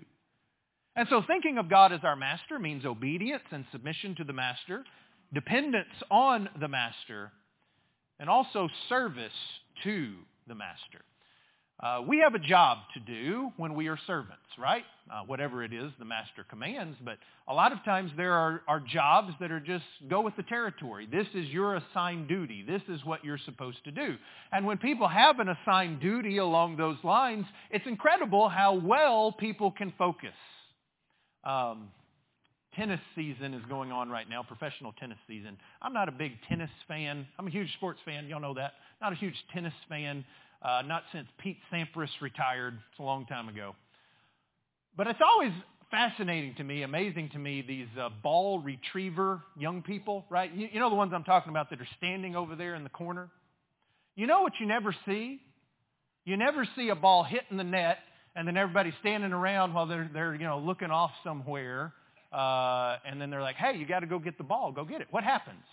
And 0.95 1.09
so 1.09 1.23
thinking 1.27 1.57
of 1.57 1.69
God 1.69 1.91
as 1.91 1.99
our 2.03 2.15
master 2.15 2.57
means 2.57 2.85
obedience 2.85 3.43
and 3.51 3.65
submission 3.73 4.15
to 4.15 4.23
the 4.23 4.31
master, 4.31 4.85
dependence 5.33 5.89
on 6.09 6.47
the 6.57 6.69
master, 6.69 7.33
and 8.17 8.29
also 8.29 8.69
service 8.87 9.29
to 9.83 10.13
the 10.47 10.55
master. 10.55 11.01
Uh, 11.81 11.99
we 12.07 12.19
have 12.19 12.35
a 12.35 12.39
job 12.39 12.77
to 12.93 12.99
do 12.99 13.51
when 13.57 13.73
we 13.73 13.87
are 13.87 13.97
servants, 14.05 14.37
right? 14.59 14.83
Uh, 15.11 15.21
whatever 15.25 15.63
it 15.63 15.73
is 15.73 15.91
the 15.97 16.05
master 16.05 16.45
commands, 16.47 16.95
but 17.03 17.17
a 17.47 17.53
lot 17.53 17.71
of 17.71 17.83
times 17.83 18.11
there 18.15 18.33
are, 18.33 18.61
are 18.67 18.79
jobs 18.79 19.33
that 19.39 19.51
are 19.51 19.59
just 19.59 19.83
go 20.07 20.21
with 20.21 20.35
the 20.35 20.43
territory. 20.43 21.07
This 21.11 21.25
is 21.33 21.47
your 21.47 21.77
assigned 21.77 22.27
duty. 22.27 22.63
This 22.67 22.83
is 22.87 23.03
what 23.03 23.25
you're 23.25 23.39
supposed 23.45 23.83
to 23.85 23.91
do. 23.91 24.15
And 24.51 24.67
when 24.67 24.77
people 24.77 25.07
have 25.07 25.39
an 25.39 25.49
assigned 25.49 26.01
duty 26.01 26.37
along 26.37 26.77
those 26.77 26.97
lines, 27.03 27.45
it's 27.71 27.87
incredible 27.87 28.47
how 28.47 28.75
well 28.75 29.31
people 29.31 29.71
can 29.71 29.91
focus. 29.97 30.29
Um, 31.43 31.89
tennis 32.75 33.01
season 33.15 33.55
is 33.55 33.63
going 33.67 33.91
on 33.91 34.09
right 34.09 34.29
now, 34.29 34.43
professional 34.43 34.93
tennis 34.99 35.17
season. 35.27 35.57
I'm 35.81 35.93
not 35.93 36.07
a 36.09 36.11
big 36.11 36.33
tennis 36.47 36.69
fan. 36.87 37.25
I'm 37.39 37.47
a 37.47 37.51
huge 37.51 37.73
sports 37.73 37.99
fan. 38.05 38.27
Y'all 38.27 38.39
know 38.39 38.53
that. 38.53 38.73
Not 39.01 39.13
a 39.13 39.15
huge 39.15 39.35
tennis 39.51 39.73
fan, 39.89 40.23
uh, 40.61 40.81
not 40.85 41.03
since 41.11 41.27
Pete 41.39 41.57
Sampras 41.71 42.09
retired. 42.21 42.75
It's 42.91 42.99
a 42.99 43.03
long 43.03 43.25
time 43.25 43.49
ago. 43.49 43.75
But 44.95 45.07
it's 45.07 45.19
always 45.25 45.51
fascinating 45.89 46.55
to 46.55 46.63
me, 46.63 46.83
amazing 46.83 47.29
to 47.33 47.39
me, 47.39 47.63
these 47.67 47.87
uh, 47.99 48.09
ball 48.23 48.59
retriever 48.59 49.41
young 49.57 49.81
people, 49.81 50.25
right? 50.29 50.53
You, 50.53 50.69
you 50.71 50.79
know 50.79 50.89
the 50.89 50.95
ones 50.95 51.11
I'm 51.13 51.23
talking 51.23 51.49
about 51.49 51.69
that 51.69 51.81
are 51.81 51.87
standing 51.97 52.35
over 52.35 52.55
there 52.55 52.75
in 52.75 52.83
the 52.83 52.89
corner? 52.89 53.29
You 54.15 54.27
know 54.27 54.41
what 54.41 54.53
you 54.59 54.65
never 54.65 54.95
see? 55.05 55.39
You 56.25 56.37
never 56.37 56.67
see 56.75 56.89
a 56.89 56.95
ball 56.95 57.23
hitting 57.23 57.57
the 57.57 57.63
net 57.63 57.97
and 58.35 58.47
then 58.47 58.55
everybody 58.55 58.93
standing 58.99 59.33
around 59.33 59.73
while 59.73 59.87
they're, 59.87 60.09
they're 60.13 60.33
you 60.35 60.45
know, 60.45 60.59
looking 60.59 60.91
off 60.91 61.11
somewhere 61.23 61.93
uh, 62.31 62.97
and 63.05 63.19
then 63.19 63.29
they're 63.29 63.41
like, 63.41 63.55
hey, 63.55 63.77
you 63.77 63.85
got 63.85 63.99
to 63.99 64.05
go 64.05 64.19
get 64.19 64.37
the 64.37 64.43
ball. 64.43 64.71
Go 64.71 64.85
get 64.85 65.01
it. 65.01 65.07
What 65.11 65.23
happens? 65.23 65.63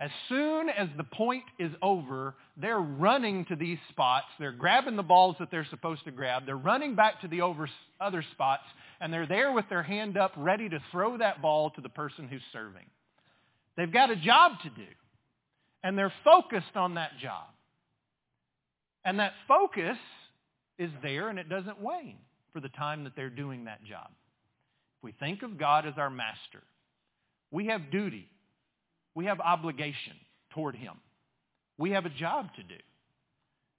As 0.00 0.10
soon 0.28 0.68
as 0.68 0.88
the 0.96 1.04
point 1.04 1.42
is 1.58 1.72
over, 1.82 2.36
they're 2.56 2.78
running 2.78 3.44
to 3.46 3.56
these 3.56 3.78
spots. 3.88 4.26
They're 4.38 4.52
grabbing 4.52 4.94
the 4.94 5.02
balls 5.02 5.34
that 5.40 5.50
they're 5.50 5.66
supposed 5.70 6.04
to 6.04 6.12
grab. 6.12 6.46
They're 6.46 6.56
running 6.56 6.94
back 6.94 7.20
to 7.22 7.28
the 7.28 7.40
over, 7.40 7.68
other 8.00 8.24
spots, 8.32 8.62
and 9.00 9.12
they're 9.12 9.26
there 9.26 9.50
with 9.52 9.68
their 9.68 9.82
hand 9.82 10.16
up 10.16 10.32
ready 10.36 10.68
to 10.68 10.78
throw 10.92 11.18
that 11.18 11.42
ball 11.42 11.70
to 11.70 11.80
the 11.80 11.88
person 11.88 12.28
who's 12.28 12.42
serving. 12.52 12.86
They've 13.76 13.92
got 13.92 14.10
a 14.10 14.16
job 14.16 14.52
to 14.62 14.70
do, 14.70 14.86
and 15.82 15.98
they're 15.98 16.12
focused 16.22 16.76
on 16.76 16.94
that 16.94 17.18
job. 17.20 17.46
And 19.04 19.18
that 19.18 19.32
focus 19.48 19.98
is 20.78 20.90
there, 21.02 21.28
and 21.28 21.40
it 21.40 21.48
doesn't 21.48 21.80
wane 21.80 22.18
for 22.52 22.60
the 22.60 22.68
time 22.68 23.02
that 23.04 23.14
they're 23.16 23.30
doing 23.30 23.64
that 23.64 23.82
job. 23.84 24.08
If 24.10 25.02
we 25.02 25.12
think 25.12 25.42
of 25.42 25.58
God 25.58 25.86
as 25.86 25.94
our 25.96 26.10
master, 26.10 26.62
we 27.50 27.66
have 27.66 27.90
duty. 27.90 28.28
We 29.14 29.26
have 29.26 29.40
obligation 29.40 30.14
toward 30.54 30.76
him. 30.76 30.94
We 31.76 31.90
have 31.90 32.06
a 32.06 32.10
job 32.10 32.48
to 32.56 32.62
do. 32.62 32.80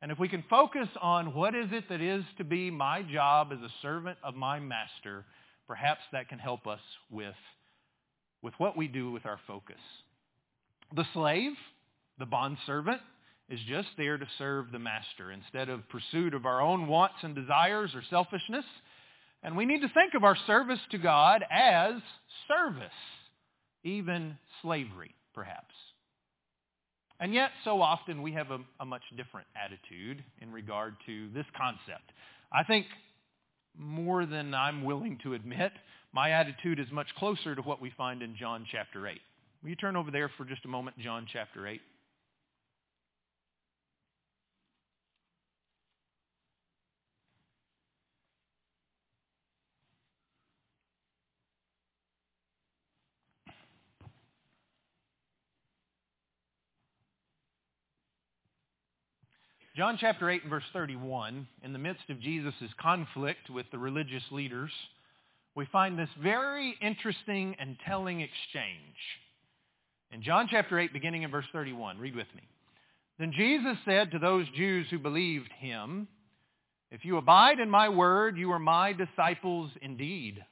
And 0.01 0.11
if 0.11 0.19
we 0.19 0.29
can 0.29 0.43
focus 0.49 0.87
on 1.01 1.33
what 1.33 1.55
is 1.55 1.67
it 1.71 1.89
that 1.89 2.01
is 2.01 2.23
to 2.37 2.43
be 2.43 2.71
my 2.71 3.01
job 3.01 3.49
as 3.51 3.59
a 3.59 3.73
servant 3.81 4.17
of 4.23 4.35
my 4.35 4.59
master, 4.59 5.25
perhaps 5.67 6.01
that 6.13 6.29
can 6.29 6.39
help 6.39 6.67
us 6.67 6.79
with, 7.11 7.35
with 8.41 8.53
what 8.57 8.77
we 8.77 8.87
do 8.87 9.11
with 9.11 9.25
our 9.25 9.39
focus. 9.45 9.79
The 10.95 11.05
slave, 11.13 11.51
the 12.17 12.25
bondservant, 12.25 13.01
is 13.49 13.59
just 13.67 13.89
there 13.97 14.17
to 14.17 14.27
serve 14.37 14.71
the 14.71 14.79
master 14.79 15.31
instead 15.31 15.69
of 15.69 15.87
pursuit 15.89 16.33
of 16.33 16.45
our 16.45 16.61
own 16.61 16.87
wants 16.87 17.15
and 17.23 17.35
desires 17.35 17.91
or 17.93 18.03
selfishness. 18.09 18.65
And 19.43 19.57
we 19.57 19.65
need 19.65 19.81
to 19.81 19.89
think 19.89 20.13
of 20.13 20.23
our 20.23 20.37
service 20.47 20.79
to 20.91 20.97
God 20.97 21.43
as 21.49 21.93
service, 22.47 22.87
even 23.83 24.37
slavery, 24.61 25.15
perhaps. 25.39 25.73
And 27.21 27.33
yet, 27.33 27.51
so 27.63 27.81
often 27.81 28.21
we 28.21 28.33
have 28.33 28.51
a, 28.51 28.59
a, 28.81 28.85
much 28.85 29.03
different 29.15 29.47
attitude 29.55 30.21
in 30.41 30.51
regard 30.51 30.95
to 31.05 31.29
this 31.33 31.45
concept. 31.57 32.11
I 32.51 32.65
think 32.65 32.87
more 33.77 34.25
than 34.25 34.53
I'm 34.53 34.83
willing 34.83 35.17
to 35.23 35.35
admit, 35.35 35.71
my 36.11 36.31
attitude 36.31 36.77
is 36.77 36.87
much 36.91 37.07
closer 37.17 37.55
to 37.55 37.61
what 37.61 37.81
we 37.81 37.89
find 37.97 38.21
in 38.21 38.35
John 38.35 38.65
chapter 38.69 39.07
8. 39.07 39.17
Will 39.63 39.69
you 39.69 39.77
turn 39.77 39.95
over 39.95 40.11
there 40.11 40.29
for 40.37 40.43
just 40.43 40.65
a 40.65 40.67
moment, 40.67 40.99
John 40.99 41.25
chapter 41.31 41.67
8? 41.67 41.79
John 59.79 59.97
chapter 59.97 60.29
8 60.29 60.41
and 60.41 60.49
verse 60.49 60.65
31, 60.73 61.47
in 61.63 61.71
the 61.71 61.79
midst 61.79 62.09
of 62.09 62.19
Jesus' 62.19 62.53
conflict 62.81 63.49
with 63.49 63.65
the 63.71 63.77
religious 63.77 64.23
leaders, 64.29 64.71
we 65.55 65.65
find 65.71 65.97
this 65.97 66.09
very 66.21 66.75
interesting 66.81 67.55
and 67.57 67.77
telling 67.87 68.19
exchange. 68.19 68.97
In 70.11 70.21
John 70.21 70.49
chapter 70.51 70.77
8, 70.77 70.91
beginning 70.91 71.23
in 71.23 71.31
verse 71.31 71.45
31, 71.53 71.97
read 71.97 72.13
with 72.13 72.27
me. 72.35 72.41
Then 73.19 73.31
Jesus 73.31 73.77
said 73.85 74.11
to 74.11 74.19
those 74.19 74.45
Jews 74.53 74.87
who 74.89 74.99
believed 74.99 75.49
him, 75.57 76.09
If 76.91 77.05
you 77.05 77.15
abide 77.15 77.61
in 77.61 77.69
my 77.69 77.87
word, 77.87 78.37
you 78.37 78.51
are 78.51 78.59
my 78.59 78.91
disciples 78.91 79.71
indeed. 79.81 80.43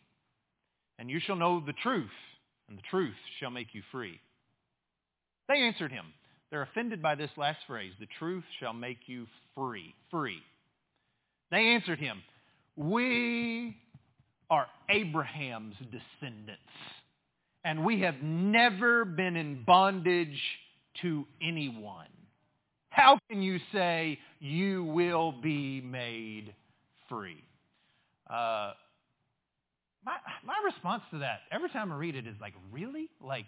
And 1.00 1.10
you 1.10 1.20
shall 1.20 1.36
know 1.36 1.60
the 1.60 1.74
truth, 1.84 2.08
and 2.70 2.78
the 2.78 2.84
truth 2.90 3.18
shall 3.42 3.52
make 3.52 3.74
you 3.76 3.82
free. 3.92 4.22
They 5.50 5.64
answered 5.64 5.92
him. 5.92 6.06
They're 6.50 6.62
offended 6.62 7.02
by 7.02 7.16
this 7.16 7.32
last 7.38 7.60
phrase, 7.68 7.92
the 8.00 8.08
truth 8.20 8.44
shall 8.60 8.74
make 8.74 9.00
you 9.08 9.28
free. 9.56 9.94
Free. 10.10 10.42
They 11.52 11.74
answered 11.74 12.00
him, 12.00 12.22
we 12.76 13.76
are 14.50 14.68
Abraham's 14.90 15.76
descendants, 15.92 16.62
and 17.66 17.84
we 17.84 18.02
have 18.02 18.22
never 18.22 19.04
been 19.04 19.36
in 19.36 19.64
bondage 19.66 20.40
to 21.02 21.26
anyone. 21.42 22.08
How 22.90 23.20
can 23.30 23.42
you 23.42 23.60
say 23.74 24.20
you 24.40 24.84
will 24.86 25.32
be 25.32 25.82
made 25.82 26.54
free? 27.10 27.44
Uh, 28.30 28.74
my, 30.06 30.16
my 30.46 30.56
response 30.66 31.04
to 31.12 31.20
that 31.20 31.42
every 31.52 31.70
time 31.70 31.92
I 31.92 31.96
read 31.96 32.16
it 32.16 32.26
is 32.26 32.36
like, 32.40 32.54
really? 32.72 33.10
Like, 33.22 33.48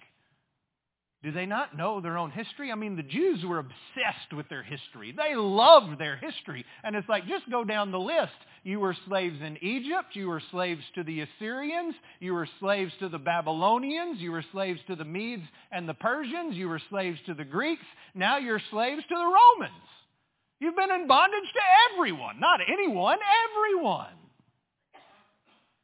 do 1.22 1.34
they 1.34 1.46
not 1.46 1.76
know 1.76 2.00
their 2.00 2.18
own 2.18 2.32
history? 2.32 2.72
I 2.72 2.76
mean, 2.76 2.96
the 2.96 3.04
Jews 3.04 3.44
were 3.44 3.60
obsessed 3.60 4.34
with 4.34 4.48
their 4.48 4.64
history. 4.64 5.12
They 5.12 5.36
loved 5.36 6.00
their 6.00 6.16
history. 6.16 6.64
And 6.82 6.96
it's 6.96 7.10
like, 7.10 7.28
just 7.28 7.50
go 7.52 7.66
down 7.66 7.92
the 7.92 8.00
list. 8.00 8.32
You 8.64 8.80
were 8.80 8.96
slaves 9.06 9.36
in 9.42 9.58
Egypt. 9.62 10.14
You 10.14 10.30
were 10.30 10.42
slaves 10.50 10.82
to 10.96 11.04
the 11.04 11.22
Assyrians. 11.22 11.94
You 12.22 12.34
were 12.34 12.48
slaves 12.62 12.94
to 13.00 13.10
the 13.10 13.20
Babylonians. 13.20 14.22
You 14.22 14.32
were 14.32 14.46
slaves 14.54 14.80
to 14.88 14.96
the 14.96 15.04
Medes 15.04 15.44
and 15.74 15.90
the 15.90 15.94
Persians. 15.94 16.56
You 16.56 16.70
were 16.70 16.82
slaves 16.90 17.20
to 17.26 17.34
the 17.34 17.44
Greeks. 17.44 17.86
Now 18.16 18.38
you're 18.38 18.62
slaves 18.72 19.04
to 19.10 19.16
the 19.16 19.60
Romans. 19.60 19.84
You've 20.62 20.76
been 20.78 20.92
in 20.92 21.08
bondage 21.08 21.52
to 21.54 21.94
everyone. 21.94 22.40
Not 22.40 22.62
anyone, 22.66 23.18
everyone. 23.50 24.19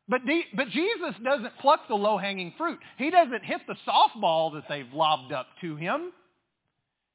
But, 0.07 0.21
but 0.55 0.69
Jesus 0.69 1.15
doesn't 1.23 1.57
pluck 1.61 1.87
the 1.87 1.95
low-hanging 1.95 2.53
fruit. 2.57 2.79
He 2.97 3.09
doesn't 3.09 3.43
hit 3.43 3.61
the 3.67 3.75
softball 3.87 4.53
that 4.53 4.65
they've 4.69 4.91
lobbed 4.93 5.33
up 5.33 5.47
to 5.61 5.75
him. 5.75 6.11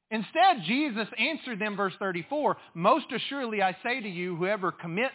Instead, 0.09 0.63
Jesus 0.65 1.07
answered 1.17 1.59
them, 1.59 1.77
verse 1.77 1.93
34, 1.97 2.57
Most 2.73 3.05
assuredly 3.15 3.61
I 3.61 3.77
say 3.81 4.01
to 4.01 4.09
you, 4.09 4.35
whoever 4.35 4.73
commits 4.73 5.13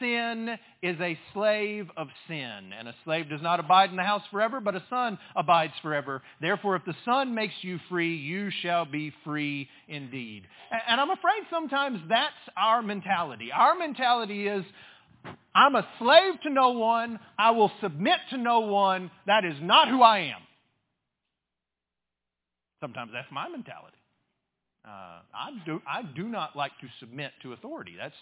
sin 0.00 0.58
is 0.82 0.96
a 1.00 1.18
slave 1.32 1.88
of 1.96 2.08
sin. 2.26 2.72
And 2.76 2.88
a 2.88 2.94
slave 3.04 3.30
does 3.30 3.42
not 3.42 3.60
abide 3.60 3.90
in 3.90 3.96
the 3.96 4.02
house 4.02 4.22
forever, 4.30 4.60
but 4.60 4.74
a 4.74 4.82
son 4.90 5.18
abides 5.36 5.74
forever. 5.82 6.22
Therefore, 6.40 6.76
if 6.76 6.84
the 6.84 6.96
son 7.04 7.34
makes 7.34 7.54
you 7.62 7.78
free, 7.88 8.16
you 8.16 8.50
shall 8.62 8.84
be 8.84 9.12
free 9.24 9.68
indeed. 9.86 10.48
And 10.88 11.00
I'm 11.00 11.10
afraid 11.10 11.42
sometimes 11.50 12.00
that's 12.08 12.32
our 12.56 12.82
mentality. 12.82 13.50
Our 13.54 13.76
mentality 13.76 14.48
is, 14.48 14.64
I'm 15.54 15.76
a 15.76 15.86
slave 15.98 16.40
to 16.42 16.50
no 16.50 16.70
one. 16.70 17.20
I 17.38 17.52
will 17.52 17.70
submit 17.80 18.18
to 18.30 18.36
no 18.36 18.60
one. 18.60 19.10
That 19.26 19.44
is 19.44 19.54
not 19.60 19.88
who 19.88 20.02
I 20.02 20.18
am. 20.18 20.42
Sometimes 22.80 23.12
that's 23.14 23.30
my 23.30 23.48
mentality. 23.48 23.96
Uh, 24.84 25.20
I, 25.32 25.50
do, 25.64 25.80
I 25.86 26.02
do 26.02 26.24
not 26.28 26.56
like 26.56 26.72
to 26.80 26.88
submit 27.00 27.30
to 27.42 27.52
authority. 27.52 27.94
That's, 27.96 28.14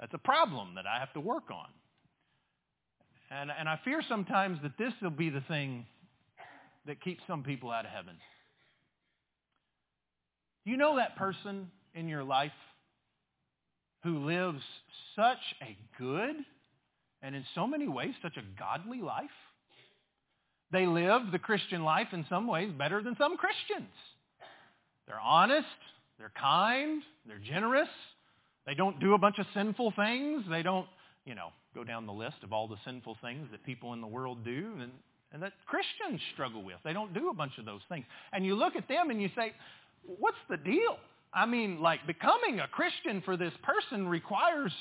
that's 0.00 0.14
a 0.14 0.18
problem 0.18 0.74
that 0.74 0.86
I 0.86 0.98
have 0.98 1.12
to 1.12 1.20
work 1.20 1.50
on. 1.52 1.68
And, 3.30 3.50
and 3.56 3.68
I 3.68 3.78
fear 3.84 4.02
sometimes 4.08 4.58
that 4.62 4.72
this 4.78 4.92
will 5.02 5.10
be 5.10 5.30
the 5.30 5.42
thing 5.42 5.86
that 6.86 7.02
keeps 7.02 7.22
some 7.26 7.42
people 7.42 7.70
out 7.70 7.84
of 7.84 7.90
heaven. 7.90 8.16
Do 10.64 10.70
you 10.70 10.76
know 10.76 10.96
that 10.96 11.16
person 11.16 11.70
in 11.94 12.08
your 12.08 12.24
life 12.24 12.52
who 14.06 14.24
lives 14.24 14.62
such 15.16 15.42
a 15.62 15.76
good 15.98 16.36
and 17.22 17.34
in 17.34 17.44
so 17.56 17.66
many 17.66 17.88
ways 17.88 18.14
such 18.22 18.36
a 18.36 18.58
godly 18.58 19.02
life. 19.02 19.24
They 20.70 20.86
live 20.86 21.22
the 21.32 21.40
Christian 21.40 21.82
life 21.82 22.08
in 22.12 22.24
some 22.28 22.46
ways 22.46 22.70
better 22.78 23.02
than 23.02 23.16
some 23.18 23.36
Christians. 23.36 23.90
They're 25.08 25.20
honest, 25.20 25.66
they're 26.18 26.32
kind, 26.40 27.02
they're 27.26 27.40
generous. 27.40 27.88
They 28.64 28.74
don't 28.74 29.00
do 29.00 29.14
a 29.14 29.18
bunch 29.18 29.36
of 29.40 29.46
sinful 29.54 29.92
things. 29.96 30.44
They 30.48 30.62
don't, 30.62 30.86
you 31.24 31.34
know, 31.34 31.48
go 31.74 31.82
down 31.82 32.06
the 32.06 32.12
list 32.12 32.36
of 32.44 32.52
all 32.52 32.68
the 32.68 32.76
sinful 32.84 33.16
things 33.20 33.48
that 33.50 33.64
people 33.64 33.92
in 33.92 34.00
the 34.00 34.06
world 34.06 34.44
do 34.44 34.72
and, 34.80 34.92
and 35.32 35.42
that 35.42 35.52
Christians 35.66 36.20
struggle 36.32 36.62
with. 36.62 36.76
They 36.84 36.92
don't 36.92 37.12
do 37.12 37.28
a 37.28 37.34
bunch 37.34 37.58
of 37.58 37.64
those 37.64 37.82
things. 37.88 38.04
And 38.32 38.46
you 38.46 38.54
look 38.54 38.76
at 38.76 38.86
them 38.86 39.10
and 39.10 39.20
you 39.20 39.30
say, 39.36 39.52
what's 40.04 40.38
the 40.48 40.58
deal? 40.58 40.96
I 41.36 41.44
mean, 41.44 41.82
like 41.82 42.06
becoming 42.06 42.60
a 42.60 42.66
Christian 42.66 43.20
for 43.20 43.36
this 43.36 43.52
person 43.62 44.08
requires 44.08 44.72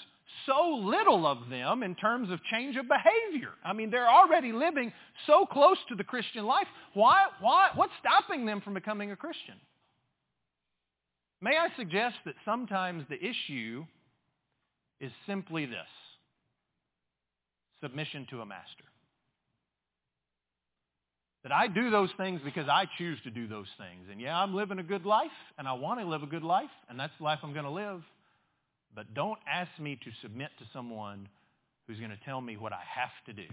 so 0.45 0.81
little 0.81 1.27
of 1.27 1.49
them 1.49 1.83
in 1.83 1.95
terms 1.95 2.31
of 2.31 2.39
change 2.49 2.77
of 2.77 2.85
behavior. 2.87 3.51
I 3.63 3.73
mean, 3.73 3.91
they're 3.91 4.09
already 4.09 4.53
living 4.53 4.93
so 5.27 5.45
close 5.45 5.77
to 5.89 5.95
the 5.95 6.03
Christian 6.05 6.45
life. 6.45 6.67
Why, 6.93 7.25
why, 7.41 7.71
what's 7.75 7.91
stopping 7.99 8.45
them 8.45 8.61
from 8.61 8.73
becoming 8.73 9.11
a 9.11 9.17
Christian? 9.17 9.55
May 11.41 11.57
I 11.57 11.67
suggest 11.77 12.15
that 12.25 12.35
sometimes 12.45 13.03
the 13.09 13.21
issue 13.21 13.85
is 15.01 15.11
simply 15.27 15.65
this, 15.65 15.77
submission 17.83 18.27
to 18.29 18.39
a 18.39 18.45
master. 18.45 18.85
That 21.45 21.51
I 21.51 21.67
do 21.67 21.91
those 21.91 22.09
things 22.17 22.41
because 22.43 22.67
I 22.67 22.87
choose 22.97 23.19
to 23.23 23.29
do 23.29 23.47
those 23.47 23.67
things. 23.77 24.07
And 24.11 24.19
yeah, 24.19 24.35
I'm 24.35 24.55
living 24.55 24.79
a 24.79 24.83
good 24.83 25.05
life, 25.05 25.29
and 25.59 25.67
I 25.67 25.73
want 25.73 25.99
to 25.99 26.05
live 26.07 26.23
a 26.23 26.25
good 26.25 26.41
life, 26.41 26.71
and 26.89 26.99
that's 26.99 27.13
the 27.19 27.23
life 27.23 27.37
I'm 27.43 27.53
going 27.53 27.65
to 27.65 27.71
live. 27.71 28.01
But 28.95 29.13
don't 29.13 29.37
ask 29.47 29.69
me 29.79 29.99
to 30.03 30.11
submit 30.23 30.49
to 30.57 30.65
someone 30.73 31.29
who's 31.85 31.99
going 31.99 32.09
to 32.09 32.19
tell 32.25 32.41
me 32.41 32.57
what 32.57 32.73
I 32.73 32.79
have 32.95 33.11
to 33.27 33.33
do. 33.33 33.47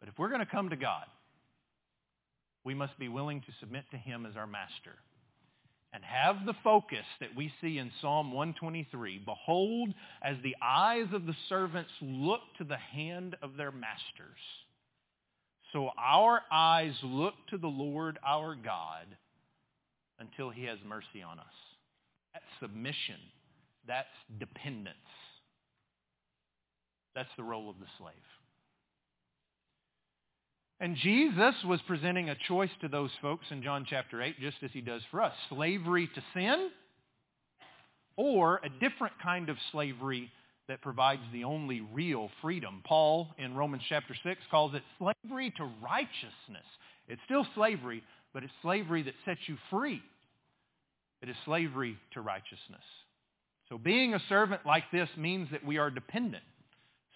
But 0.00 0.08
if 0.08 0.18
we're 0.18 0.30
going 0.30 0.40
to 0.40 0.46
come 0.46 0.70
to 0.70 0.76
God, 0.76 1.04
we 2.64 2.74
must 2.74 2.98
be 2.98 3.06
willing 3.08 3.40
to 3.42 3.52
submit 3.60 3.84
to 3.92 3.96
him 3.96 4.26
as 4.26 4.36
our 4.36 4.48
master 4.48 4.96
and 5.92 6.02
have 6.02 6.44
the 6.44 6.54
focus 6.64 7.06
that 7.20 7.36
we 7.36 7.52
see 7.60 7.78
in 7.78 7.92
Psalm 8.00 8.32
123. 8.32 9.22
Behold, 9.24 9.94
as 10.24 10.38
the 10.42 10.56
eyes 10.60 11.06
of 11.12 11.24
the 11.24 11.36
servants 11.48 11.92
look 12.00 12.40
to 12.58 12.64
the 12.64 12.76
hand 12.76 13.36
of 13.42 13.56
their 13.56 13.70
masters 13.70 14.40
so 15.72 15.90
our 15.98 16.42
eyes 16.50 16.94
look 17.02 17.34
to 17.50 17.58
the 17.58 17.68
Lord 17.68 18.18
our 18.26 18.54
God 18.54 19.06
until 20.18 20.50
he 20.50 20.64
has 20.64 20.78
mercy 20.86 21.22
on 21.22 21.38
us. 21.38 21.46
That's 22.32 22.44
submission. 22.60 23.16
That's 23.86 24.06
dependence. 24.38 24.96
That's 27.14 27.28
the 27.36 27.42
role 27.42 27.68
of 27.68 27.78
the 27.78 27.86
slave. 27.98 28.14
And 30.80 30.96
Jesus 30.96 31.54
was 31.64 31.80
presenting 31.86 32.30
a 32.30 32.36
choice 32.46 32.70
to 32.80 32.88
those 32.88 33.10
folks 33.20 33.46
in 33.50 33.62
John 33.62 33.84
chapter 33.88 34.22
8, 34.22 34.38
just 34.40 34.58
as 34.62 34.70
he 34.72 34.80
does 34.80 35.02
for 35.10 35.20
us. 35.20 35.32
Slavery 35.48 36.08
to 36.14 36.22
sin 36.34 36.68
or 38.16 38.60
a 38.62 38.68
different 38.68 39.14
kind 39.22 39.48
of 39.48 39.56
slavery 39.72 40.30
that 40.68 40.82
provides 40.82 41.22
the 41.32 41.44
only 41.44 41.80
real 41.80 42.30
freedom. 42.42 42.82
Paul 42.84 43.28
in 43.38 43.54
Romans 43.54 43.82
chapter 43.88 44.14
6 44.22 44.40
calls 44.50 44.74
it 44.74 44.82
slavery 44.98 45.52
to 45.56 45.70
righteousness. 45.82 46.66
It's 47.08 47.20
still 47.24 47.46
slavery, 47.54 48.02
but 48.34 48.44
it's 48.44 48.52
slavery 48.62 49.02
that 49.02 49.14
sets 49.24 49.40
you 49.46 49.56
free. 49.70 50.02
It 51.22 51.28
is 51.28 51.36
slavery 51.44 51.96
to 52.12 52.20
righteousness. 52.20 52.84
So 53.68 53.78
being 53.78 54.14
a 54.14 54.20
servant 54.28 54.64
like 54.64 54.84
this 54.92 55.08
means 55.16 55.48
that 55.50 55.64
we 55.64 55.78
are 55.78 55.90
dependent. 55.90 56.44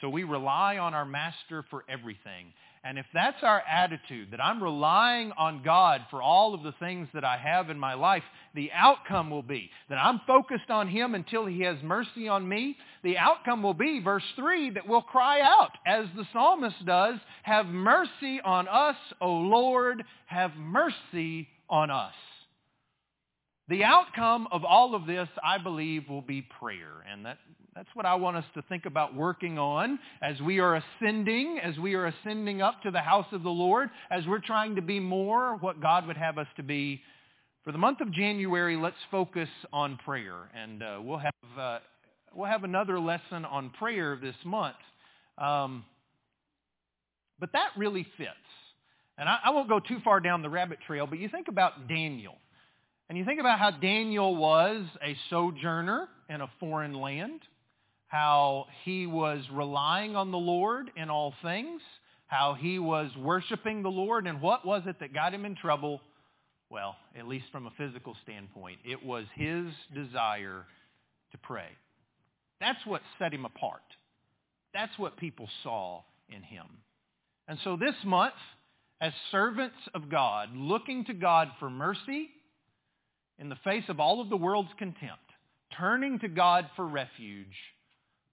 So 0.02 0.08
we 0.08 0.24
rely 0.24 0.78
on 0.78 0.94
our 0.94 1.04
master 1.04 1.64
for 1.70 1.84
everything. 1.88 2.52
And 2.84 2.98
if 2.98 3.06
that's 3.14 3.44
our 3.44 3.60
attitude, 3.60 4.32
that 4.32 4.42
I'm 4.42 4.60
relying 4.60 5.30
on 5.38 5.62
God 5.62 6.00
for 6.10 6.20
all 6.20 6.54
of 6.54 6.64
the 6.64 6.74
things 6.80 7.06
that 7.14 7.24
I 7.24 7.36
have 7.36 7.70
in 7.70 7.78
my 7.78 7.94
life, 7.94 8.24
the 8.56 8.72
outcome 8.74 9.30
will 9.30 9.44
be 9.44 9.70
that 9.88 9.94
I'm 9.94 10.20
focused 10.26 10.68
on 10.68 10.88
him 10.88 11.14
until 11.14 11.46
he 11.46 11.60
has 11.60 11.76
mercy 11.84 12.26
on 12.26 12.48
me. 12.48 12.76
The 13.04 13.16
outcome 13.16 13.62
will 13.62 13.74
be, 13.74 14.00
verse 14.02 14.24
3, 14.34 14.70
that 14.70 14.88
we'll 14.88 15.02
cry 15.02 15.40
out, 15.40 15.70
as 15.86 16.06
the 16.16 16.26
psalmist 16.32 16.84
does, 16.84 17.20
have 17.44 17.66
mercy 17.66 18.40
on 18.44 18.66
us, 18.66 18.96
O 19.20 19.30
Lord, 19.30 20.02
have 20.26 20.50
mercy 20.56 21.46
on 21.70 21.92
us. 21.92 22.14
The 23.72 23.84
outcome 23.84 24.48
of 24.52 24.66
all 24.66 24.94
of 24.94 25.06
this, 25.06 25.28
I 25.42 25.56
believe, 25.56 26.06
will 26.06 26.20
be 26.20 26.42
prayer. 26.42 27.06
And 27.10 27.24
that, 27.24 27.38
that's 27.74 27.88
what 27.94 28.04
I 28.04 28.16
want 28.16 28.36
us 28.36 28.44
to 28.52 28.60
think 28.68 28.84
about 28.84 29.14
working 29.14 29.58
on 29.58 29.98
as 30.20 30.38
we 30.42 30.58
are 30.58 30.74
ascending, 30.74 31.58
as 31.58 31.78
we 31.78 31.94
are 31.94 32.04
ascending 32.04 32.60
up 32.60 32.82
to 32.82 32.90
the 32.90 33.00
house 33.00 33.24
of 33.32 33.42
the 33.42 33.48
Lord, 33.48 33.88
as 34.10 34.26
we're 34.26 34.40
trying 34.40 34.76
to 34.76 34.82
be 34.82 35.00
more 35.00 35.56
what 35.56 35.80
God 35.80 36.06
would 36.06 36.18
have 36.18 36.36
us 36.36 36.48
to 36.56 36.62
be. 36.62 37.00
For 37.64 37.72
the 37.72 37.78
month 37.78 38.02
of 38.02 38.12
January, 38.12 38.76
let's 38.76 38.94
focus 39.10 39.48
on 39.72 39.96
prayer. 40.04 40.50
And 40.54 40.82
uh, 40.82 40.98
we'll, 41.02 41.16
have, 41.16 41.32
uh, 41.58 41.78
we'll 42.34 42.50
have 42.50 42.64
another 42.64 43.00
lesson 43.00 43.46
on 43.46 43.70
prayer 43.70 44.18
this 44.20 44.36
month. 44.44 44.76
Um, 45.38 45.86
but 47.40 47.52
that 47.54 47.70
really 47.78 48.06
fits. 48.18 48.28
And 49.16 49.30
I, 49.30 49.38
I 49.46 49.50
won't 49.50 49.70
go 49.70 49.80
too 49.80 50.00
far 50.04 50.20
down 50.20 50.42
the 50.42 50.50
rabbit 50.50 50.80
trail, 50.86 51.06
but 51.06 51.18
you 51.18 51.30
think 51.30 51.48
about 51.48 51.88
Daniel. 51.88 52.34
And 53.12 53.18
you 53.18 53.26
think 53.26 53.40
about 53.40 53.58
how 53.58 53.72
Daniel 53.72 54.34
was 54.34 54.86
a 55.04 55.14
sojourner 55.28 56.08
in 56.30 56.40
a 56.40 56.50
foreign 56.58 56.94
land, 56.94 57.42
how 58.06 58.68
he 58.86 59.06
was 59.06 59.44
relying 59.52 60.16
on 60.16 60.30
the 60.30 60.38
Lord 60.38 60.90
in 60.96 61.10
all 61.10 61.34
things, 61.42 61.82
how 62.26 62.56
he 62.58 62.78
was 62.78 63.10
worshiping 63.18 63.82
the 63.82 63.90
Lord, 63.90 64.26
and 64.26 64.40
what 64.40 64.64
was 64.64 64.84
it 64.86 64.98
that 65.00 65.12
got 65.12 65.34
him 65.34 65.44
in 65.44 65.56
trouble? 65.56 66.00
Well, 66.70 66.96
at 67.14 67.28
least 67.28 67.44
from 67.52 67.66
a 67.66 67.70
physical 67.76 68.16
standpoint, 68.22 68.78
it 68.82 69.04
was 69.04 69.26
his 69.34 69.66
desire 69.94 70.64
to 71.32 71.38
pray. 71.42 71.68
That's 72.60 72.80
what 72.86 73.02
set 73.18 73.34
him 73.34 73.44
apart. 73.44 73.82
That's 74.72 74.98
what 74.98 75.18
people 75.18 75.50
saw 75.62 76.00
in 76.30 76.42
him. 76.42 76.64
And 77.46 77.58
so 77.62 77.76
this 77.76 77.96
month, 78.06 78.32
as 79.02 79.12
servants 79.30 79.76
of 79.94 80.08
God, 80.08 80.56
looking 80.56 81.04
to 81.04 81.12
God 81.12 81.48
for 81.60 81.68
mercy 81.68 82.30
in 83.38 83.48
the 83.48 83.56
face 83.64 83.84
of 83.88 84.00
all 84.00 84.20
of 84.20 84.28
the 84.28 84.36
world's 84.36 84.72
contempt, 84.78 85.22
turning 85.78 86.18
to 86.20 86.28
God 86.28 86.66
for 86.76 86.86
refuge, 86.86 87.56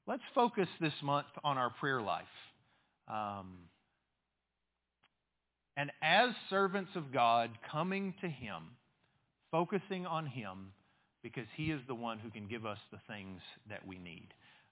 let's 0.08 0.24
focus 0.36 0.68
this 0.80 0.94
month 1.02 1.28
on 1.44 1.58
our 1.58 1.70
prayer 1.70 2.02
life. 2.02 2.24
Um, 3.08 3.58
and 5.78 5.92
as 6.02 6.32
servants 6.50 6.92
of 6.96 7.14
God, 7.14 7.52
coming 7.72 8.14
to 8.22 8.28
Him, 8.28 8.64
focusing 9.52 10.06
on 10.06 10.26
Him, 10.26 10.74
because 11.24 11.48
He 11.56 11.72
is 11.72 11.82
the 11.88 11.96
one 11.96 12.20
who 12.20 12.30
can 12.30 12.48
give 12.48 12.66
us 12.66 12.78
the 12.92 13.00
things 13.08 13.40
that 13.70 13.88
we 13.88 13.98
need. 13.98 14.28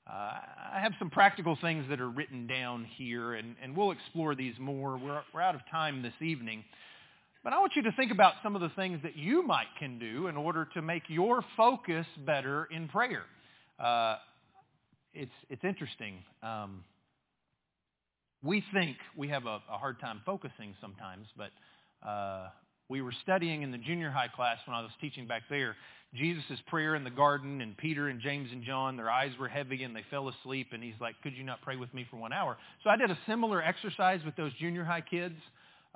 Uh, 0.10 0.32
I 0.74 0.80
have 0.82 0.94
some 1.00 1.10
practical 1.10 1.58
things 1.60 1.86
that 1.90 2.00
are 2.00 2.10
written 2.10 2.48
down 2.48 2.86
here, 2.98 3.34
and, 3.34 3.56
and 3.62 3.76
we'll 3.76 3.92
explore 3.92 4.36
these 4.36 4.54
more. 4.60 4.98
We're, 4.98 5.22
we're 5.34 5.42
out 5.42 5.56
of 5.56 5.62
time 5.70 6.02
this 6.02 6.14
evening. 6.22 6.64
But 7.44 7.54
I 7.54 7.60
want 7.60 7.74
you 7.76 7.84
to 7.84 7.92
think 7.92 8.12
about 8.12 8.34
some 8.44 8.56
of 8.56 8.62
the 8.62 8.72
things 8.76 9.00
that 9.04 9.16
you 9.16 9.46
might 9.46 9.68
can 9.80 10.00
do 10.00 10.28
in 10.28 10.38
order 10.38 10.68
to 10.74 10.82
make 10.82 11.04
your 11.08 11.44
focus 11.56 12.06
better 12.26 12.68
in 12.72 12.88
prayer. 12.88 13.24
Uh, 13.80 14.18
it's, 15.14 15.32
it's 15.50 15.64
interesting. 15.64 16.24
Um, 16.44 16.84
we 18.44 18.64
think 18.74 18.98
we 19.16 19.30
have 19.30 19.46
a, 19.46 19.62
a, 19.72 19.78
hard 19.78 20.00
time 20.00 20.22
focusing 20.26 20.76
sometimes, 20.80 21.28
but 21.36 22.08
uh, 22.08 22.50
we 22.90 23.02
were 23.02 23.14
studying 23.24 23.62
in 23.64 23.72
the 23.72 23.78
junior 23.78 24.12
high 24.12 24.28
class 24.28 24.58
when 24.66 24.76
I 24.76 24.82
was 24.82 24.92
teaching 25.02 25.28
back 25.28 25.44
there, 25.50 25.76
Jesus' 26.14 26.60
prayer 26.68 26.96
in 26.96 27.04
the 27.04 27.10
garden, 27.10 27.62
and 27.62 27.76
Peter 27.78 28.08
and 28.08 28.22
James 28.22 28.50
and 28.52 28.64
John, 28.64 28.96
their 28.96 29.10
eyes 29.10 29.32
were 29.40 29.50
heavy 29.50 29.84
and 29.84 29.96
they 29.96 30.04
fell 30.10 30.30
asleep, 30.30 30.68
and 30.72 30.84
he's 30.84 30.96
like, 31.02 31.16
could 31.22 31.34
you 31.36 31.44
not 31.44 31.62
pray 31.62 31.76
with 31.76 31.94
me 31.94 32.06
for 32.10 32.18
one 32.18 32.32
hour? 32.32 32.58
So 32.84 32.90
I 32.90 32.96
did 32.96 33.12
a 33.12 33.18
similar 33.28 33.62
exercise 33.62 34.22
with 34.24 34.36
those 34.36 34.52
junior 34.60 34.84
high 34.84 35.02
kids, 35.02 35.36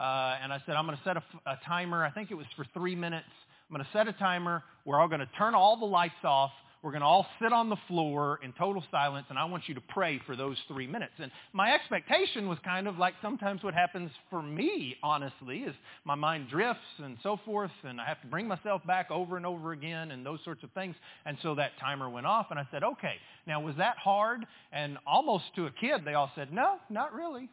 uh, 0.01 0.37
and 0.41 0.51
I 0.51 0.59
said, 0.65 0.75
I'm 0.75 0.85
going 0.87 0.97
to 0.97 1.03
set 1.03 1.17
a, 1.17 1.23
a 1.45 1.59
timer. 1.65 2.03
I 2.03 2.09
think 2.09 2.31
it 2.31 2.35
was 2.35 2.47
for 2.55 2.65
three 2.73 2.95
minutes. 2.95 3.27
I'm 3.69 3.75
going 3.75 3.85
to 3.85 3.91
set 3.97 4.07
a 4.07 4.13
timer. 4.13 4.63
We're 4.83 4.99
all 4.99 5.07
going 5.07 5.19
to 5.21 5.29
turn 5.37 5.53
all 5.53 5.77
the 5.77 5.85
lights 5.85 6.23
off. 6.23 6.51
We're 6.83 6.91
going 6.91 7.01
to 7.01 7.07
all 7.07 7.27
sit 7.39 7.53
on 7.53 7.69
the 7.69 7.77
floor 7.87 8.39
in 8.43 8.53
total 8.53 8.83
silence, 8.89 9.27
and 9.29 9.37
I 9.37 9.45
want 9.45 9.65
you 9.67 9.75
to 9.75 9.81
pray 9.81 10.19
for 10.25 10.35
those 10.35 10.57
three 10.67 10.87
minutes. 10.87 11.13
And 11.19 11.31
my 11.53 11.73
expectation 11.73 12.49
was 12.49 12.57
kind 12.65 12.87
of 12.87 12.97
like 12.97 13.13
sometimes 13.21 13.61
what 13.61 13.75
happens 13.75 14.09
for 14.31 14.41
me, 14.41 14.95
honestly, 15.03 15.59
is 15.59 15.75
my 16.05 16.15
mind 16.15 16.49
drifts 16.49 16.81
and 16.97 17.17
so 17.21 17.39
forth, 17.45 17.69
and 17.83 18.01
I 18.01 18.05
have 18.05 18.19
to 18.21 18.27
bring 18.27 18.47
myself 18.47 18.81
back 18.87 19.11
over 19.11 19.37
and 19.37 19.45
over 19.45 19.73
again 19.73 20.09
and 20.09 20.25
those 20.25 20.39
sorts 20.43 20.63
of 20.63 20.71
things. 20.71 20.95
And 21.27 21.37
so 21.43 21.53
that 21.53 21.73
timer 21.79 22.09
went 22.09 22.25
off, 22.25 22.47
and 22.49 22.59
I 22.59 22.67
said, 22.71 22.83
okay, 22.83 23.13
now 23.45 23.61
was 23.61 23.75
that 23.77 23.97
hard? 23.97 24.47
And 24.71 24.97
almost 25.05 25.43
to 25.57 25.67
a 25.67 25.71
kid, 25.71 26.01
they 26.03 26.15
all 26.15 26.31
said, 26.33 26.51
no, 26.51 26.77
not 26.89 27.13
really. 27.13 27.47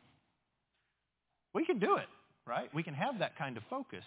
We 1.53 1.67
can 1.67 1.79
do 1.79 1.97
it, 1.97 2.07
right? 2.49 2.73
We 2.75 2.83
can 2.83 2.95
have 2.95 3.19
that 3.19 3.37
kind 3.37 3.57
of 3.57 3.63
focus. 3.69 4.05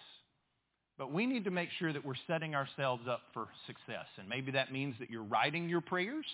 But 0.98 1.12
we 1.12 1.26
need 1.26 1.44
to 1.44 1.50
make 1.50 1.70
sure 1.78 1.92
that 1.92 2.04
we're 2.04 2.14
setting 2.26 2.54
ourselves 2.54 3.04
up 3.08 3.20
for 3.32 3.46
success. 3.66 4.06
And 4.18 4.28
maybe 4.28 4.52
that 4.52 4.72
means 4.72 4.94
that 5.00 5.10
you're 5.10 5.22
writing 5.22 5.68
your 5.68 5.80
prayers. 5.80 6.26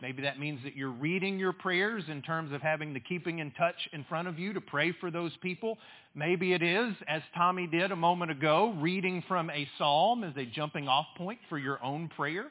Maybe 0.00 0.22
that 0.22 0.38
means 0.38 0.60
that 0.64 0.76
you're 0.76 0.90
reading 0.90 1.38
your 1.38 1.52
prayers 1.52 2.04
in 2.08 2.20
terms 2.22 2.52
of 2.52 2.60
having 2.60 2.92
the 2.92 3.00
keeping 3.00 3.38
in 3.38 3.50
touch 3.52 3.76
in 3.92 4.04
front 4.04 4.28
of 4.28 4.38
you 4.38 4.52
to 4.52 4.60
pray 4.60 4.92
for 5.00 5.10
those 5.10 5.32
people. 5.42 5.78
Maybe 6.14 6.52
it 6.52 6.62
is, 6.62 6.94
as 7.08 7.22
Tommy 7.34 7.66
did 7.66 7.92
a 7.92 7.96
moment 7.96 8.30
ago, 8.30 8.74
reading 8.78 9.22
from 9.26 9.48
a 9.48 9.66
psalm 9.78 10.22
as 10.22 10.36
a 10.36 10.44
jumping 10.44 10.86
off 10.86 11.06
point 11.16 11.38
for 11.48 11.58
your 11.58 11.82
own 11.82 12.10
prayer. 12.14 12.46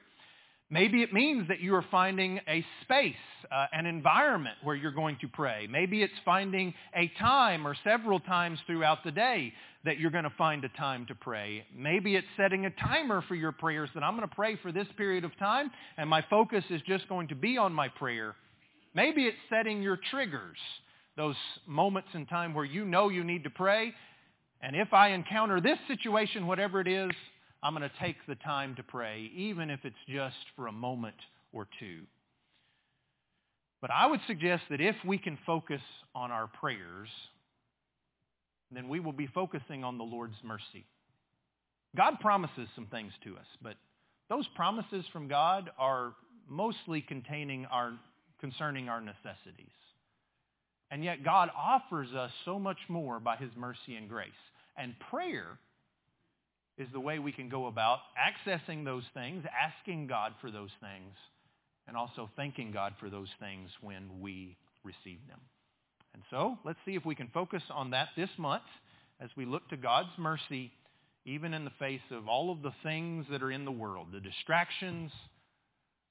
Maybe 0.70 1.04
it 1.04 1.14
means 1.14 1.48
that 1.50 1.60
you 1.60 1.76
are 1.76 1.86
finding 1.92 2.40
a 2.48 2.66
space, 2.82 3.14
uh, 3.52 3.68
an 3.72 3.86
environment 3.86 4.56
where 4.64 4.76
you're 4.76 4.92
going 4.92 5.18
to 5.22 5.28
pray. 5.28 5.68
Maybe 5.70 6.02
it's 6.02 6.14
finding 6.26 6.74
a 6.96 7.12
time 7.20 7.68
or 7.68 7.76
several 7.84 8.20
times 8.20 8.58
throughout 8.66 9.04
the 9.04 9.12
day 9.12 9.54
that 9.86 10.00
you're 10.00 10.10
going 10.10 10.24
to 10.24 10.34
find 10.40 10.64
a 10.66 10.70
time 10.70 11.06
to 11.06 11.14
pray. 11.14 11.64
Maybe 11.76 12.16
it's 12.16 12.26
setting 12.36 12.66
a 12.66 12.72
timer 12.72 13.24
for 13.28 13.36
your 13.36 13.52
prayers 13.52 13.92
that 13.94 14.02
I'm 14.02 14.16
going 14.18 14.28
to 14.28 14.36
pray 14.36 14.58
for 14.64 14.72
this 14.72 14.88
period 14.98 15.24
of 15.24 15.38
time 15.38 15.70
and 15.98 16.10
my 16.10 16.26
focus 16.32 16.64
is 16.72 16.82
just 16.88 17.08
going 17.08 17.28
to 17.28 17.36
be 17.36 17.60
on 17.60 17.72
my 17.72 17.88
prayer. 17.88 18.36
Maybe 18.96 19.26
it's 19.26 19.38
setting 19.50 19.84
your 19.84 20.00
triggers, 20.10 20.58
those 21.16 21.36
moments 21.68 22.10
in 22.16 22.26
time 22.26 22.56
where 22.56 22.66
you 22.66 22.86
know 22.86 23.10
you 23.10 23.24
need 23.24 23.44
to 23.44 23.52
pray. 23.52 23.94
And 24.62 24.76
if 24.76 24.94
I 24.94 25.10
encounter 25.10 25.62
this 25.62 25.78
situation, 25.88 26.48
whatever 26.48 26.82
it 26.82 26.88
is, 26.88 27.12
I'm 27.64 27.76
going 27.76 27.90
to 27.90 27.96
take 28.00 28.18
the 28.28 28.36
time 28.36 28.76
to 28.76 28.84
pray, 28.84 29.32
even 29.36 29.70
if 29.70 29.80
it's 29.84 29.96
just 30.08 30.36
for 30.56 30.68
a 30.68 30.72
moment 30.72 31.16
or 31.52 31.68
two. 31.80 32.02
But 33.82 33.92
I 33.92 34.08
would 34.08 34.22
suggest 34.28 34.64
that 34.70 34.82
if 34.82 34.96
we 35.06 35.18
can 35.18 35.38
focus 35.46 35.82
on 36.14 36.32
our 36.32 36.48
prayers, 36.48 37.10
then 38.72 38.90
we 38.90 39.00
will 39.00 39.14
be 39.14 39.28
focusing 39.28 39.84
on 39.84 39.98
the 39.98 40.04
Lord's 40.04 40.38
mercy. 40.44 40.86
God 41.96 42.20
promises 42.20 42.68
some 42.76 42.88
things 42.88 43.14
to 43.24 43.36
us, 43.36 43.46
but 43.62 43.76
those 44.30 44.48
promises 44.56 45.06
from 45.14 45.28
God 45.28 45.70
are 45.78 46.14
mostly 46.50 47.02
containing 47.02 47.66
our, 47.68 47.94
concerning 48.40 48.90
our 48.90 49.02
necessities. 49.02 49.72
And 50.92 51.04
yet 51.04 51.24
God 51.24 51.50
offers 51.56 52.14
us 52.14 52.32
so 52.44 52.60
much 52.60 52.78
more 52.90 53.20
by 53.20 53.38
his 53.38 53.52
mercy 53.56 53.96
and 53.96 54.10
grace. 54.10 54.30
And 54.78 54.94
prayer 55.10 55.58
is 56.78 56.88
the 56.92 57.00
way 57.00 57.20
we 57.20 57.32
can 57.32 57.50
go 57.50 57.68
about 57.68 58.00
accessing 58.20 58.84
those 58.84 59.04
things, 59.14 59.46
asking 59.64 60.08
God 60.08 60.34
for 60.42 60.52
those 60.52 60.72
things, 60.82 61.14
and 61.88 61.96
also 61.96 62.30
thanking 62.36 62.72
God 62.72 62.94
for 63.00 63.10
those 63.10 63.30
things 63.40 63.70
when 63.82 64.20
we 64.20 64.58
receive 64.84 65.20
them. 65.28 65.40
And 66.14 66.24
so 66.30 66.58
let's 66.66 66.80
see 66.86 66.96
if 66.96 67.06
we 67.06 67.16
can 67.16 67.30
focus 67.34 67.64
on 67.70 67.92
that 67.92 68.10
this 68.16 68.30
month 68.38 68.64
as 69.20 69.30
we 69.38 69.46
look 69.46 69.68
to 69.70 69.78
God's 69.78 70.18
mercy, 70.18 70.72
even 71.26 71.54
in 71.54 71.66
the 71.66 71.72
face 71.80 72.02
of 72.12 72.28
all 72.28 72.52
of 72.52 72.62
the 72.62 72.74
things 72.84 73.26
that 73.32 73.42
are 73.42 73.52
in 73.52 73.66
the 73.66 73.72
world, 73.72 74.08
the 74.14 74.20
distractions, 74.20 75.12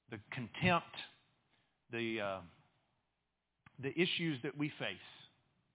the 0.09 0.19
contempt, 0.31 0.95
the, 1.91 2.21
uh, 2.21 2.39
the 3.81 3.91
issues 3.99 4.39
that 4.43 4.57
we 4.57 4.69
face, 4.79 4.97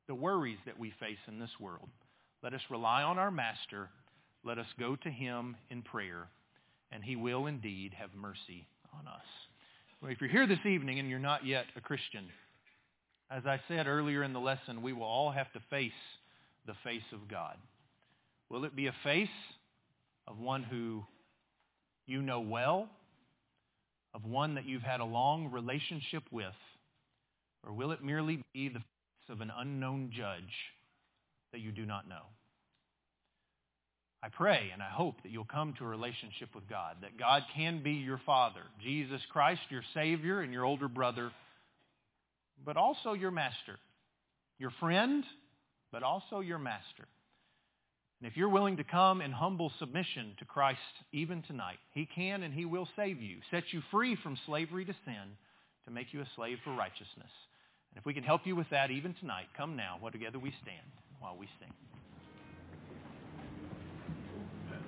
the 0.09 0.15
worries 0.15 0.59
that 0.67 0.79
we 0.79 0.93
face 1.01 1.19
in 1.29 1.39
this 1.39 1.51
world. 1.61 1.89
Let 2.43 2.55
us 2.55 2.61
rely 2.71 3.03
on 3.03 3.19
our 3.19 3.31
Master 3.31 3.89
let 4.45 4.59
us 4.59 4.67
go 4.79 4.97
to 4.97 5.11
him 5.11 5.57
in 5.71 5.83
prayer, 5.83 6.29
and 6.91 7.05
he 7.05 7.17
will 7.17 7.47
indeed 7.47 7.95
have 7.95 8.15
mercy 8.15 8.67
on 8.99 9.07
us. 9.07 9.27
Well, 10.01 10.11
if 10.11 10.21
you're 10.21 10.31
here 10.31 10.47
this 10.47 10.65
evening 10.65 10.99
and 10.99 11.11
you're 11.11 11.19
not 11.19 11.45
yet 11.45 11.67
a 11.77 11.81
Christian, 11.81 12.27
as 13.31 13.47
I 13.47 13.61
said 13.69 13.87
earlier 13.87 14.23
in 14.23 14.33
the 14.33 14.41
lesson, 14.41 14.83
we 14.83 14.93
will 14.93 15.05
all 15.05 15.31
have 15.31 15.53
to 15.53 15.61
face 15.71 15.93
the 16.67 16.75
face 16.83 17.03
of 17.13 17.29
God. 17.29 17.57
Will 18.49 18.65
it 18.65 18.75
be 18.75 18.87
a 18.87 18.95
face 19.05 19.29
of 20.27 20.39
one 20.39 20.63
who 20.63 21.05
you 22.07 22.23
know 22.23 22.41
well, 22.41 22.89
of 24.15 24.25
one 24.25 24.55
that 24.55 24.67
you've 24.67 24.83
had 24.83 25.01
a 25.01 25.05
long 25.05 25.51
relationship 25.51 26.25
with, 26.31 26.55
or 27.65 27.73
will 27.73 27.93
it 27.93 28.03
merely 28.03 28.43
be 28.53 28.69
the 28.69 28.81
face 28.81 29.29
of 29.29 29.41
an 29.41 29.53
unknown 29.57 30.11
judge 30.13 30.73
that 31.53 31.61
you 31.61 31.71
do 31.71 31.87
not 31.87 32.09
know? 32.09 32.23
I 34.23 34.29
pray 34.29 34.71
and 34.73 34.83
I 34.83 34.89
hope 34.89 35.23
that 35.23 35.33
you'll 35.33 35.45
come 35.45 35.75
to 35.79 35.85
a 35.85 35.89
relationship 35.89 36.55
with 36.55 36.69
God, 36.69 36.97
that 37.01 37.19
God 37.19 37.43
can 37.55 37.83
be 37.83 37.93
your 37.93 38.21
Father, 38.27 38.61
Jesus 38.83 39.21
Christ, 39.33 39.63
your 39.71 39.83
Savior 39.95 40.41
and 40.41 40.53
your 40.53 40.65
older 40.65 40.89
brother, 40.89 41.31
but 42.65 42.77
also 42.77 43.15
your 43.15 43.31
Master, 43.31 43.79
your 44.59 44.73
friend, 44.79 45.25
but 45.91 46.03
also 46.03 46.41
your 46.41 46.59
Master. 46.59 47.09
And 48.21 48.31
if 48.31 48.37
you're 48.37 48.51
willing 48.51 48.77
to 48.77 48.85
come 48.85 49.23
in 49.23 49.33
humble 49.33 49.73
submission 49.79 50.35
to 50.39 50.45
Christ 50.45 50.79
even 51.13 51.43
tonight, 51.43 51.79
he 51.95 52.05
can 52.05 52.43
and 52.43 52.53
he 52.53 52.67
will 52.67 52.87
save 52.95 53.23
you, 53.23 53.39
set 53.51 53.65
you 53.73 53.81
free 53.91 54.17
from 54.23 54.37
slavery 54.45 54.85
to 54.85 54.95
sin, 55.07 55.39
to 55.87 55.91
make 55.91 56.13
you 56.13 56.21
a 56.21 56.29
slave 56.37 56.59
for 56.63 56.75
righteousness. 56.75 57.07
And 57.91 57.99
if 57.99 58.05
we 58.05 58.13
can 58.13 58.23
help 58.23 58.43
you 58.45 58.55
with 58.55 58.69
that 58.71 58.91
even 58.91 59.15
tonight, 59.15 59.47
come 59.57 59.77
now, 59.77 59.97
while 59.99 60.13
together 60.13 60.39
we 60.39 60.53
stand 60.63 60.87
while 61.21 61.37
we 61.39 61.49
sing. 61.59 61.73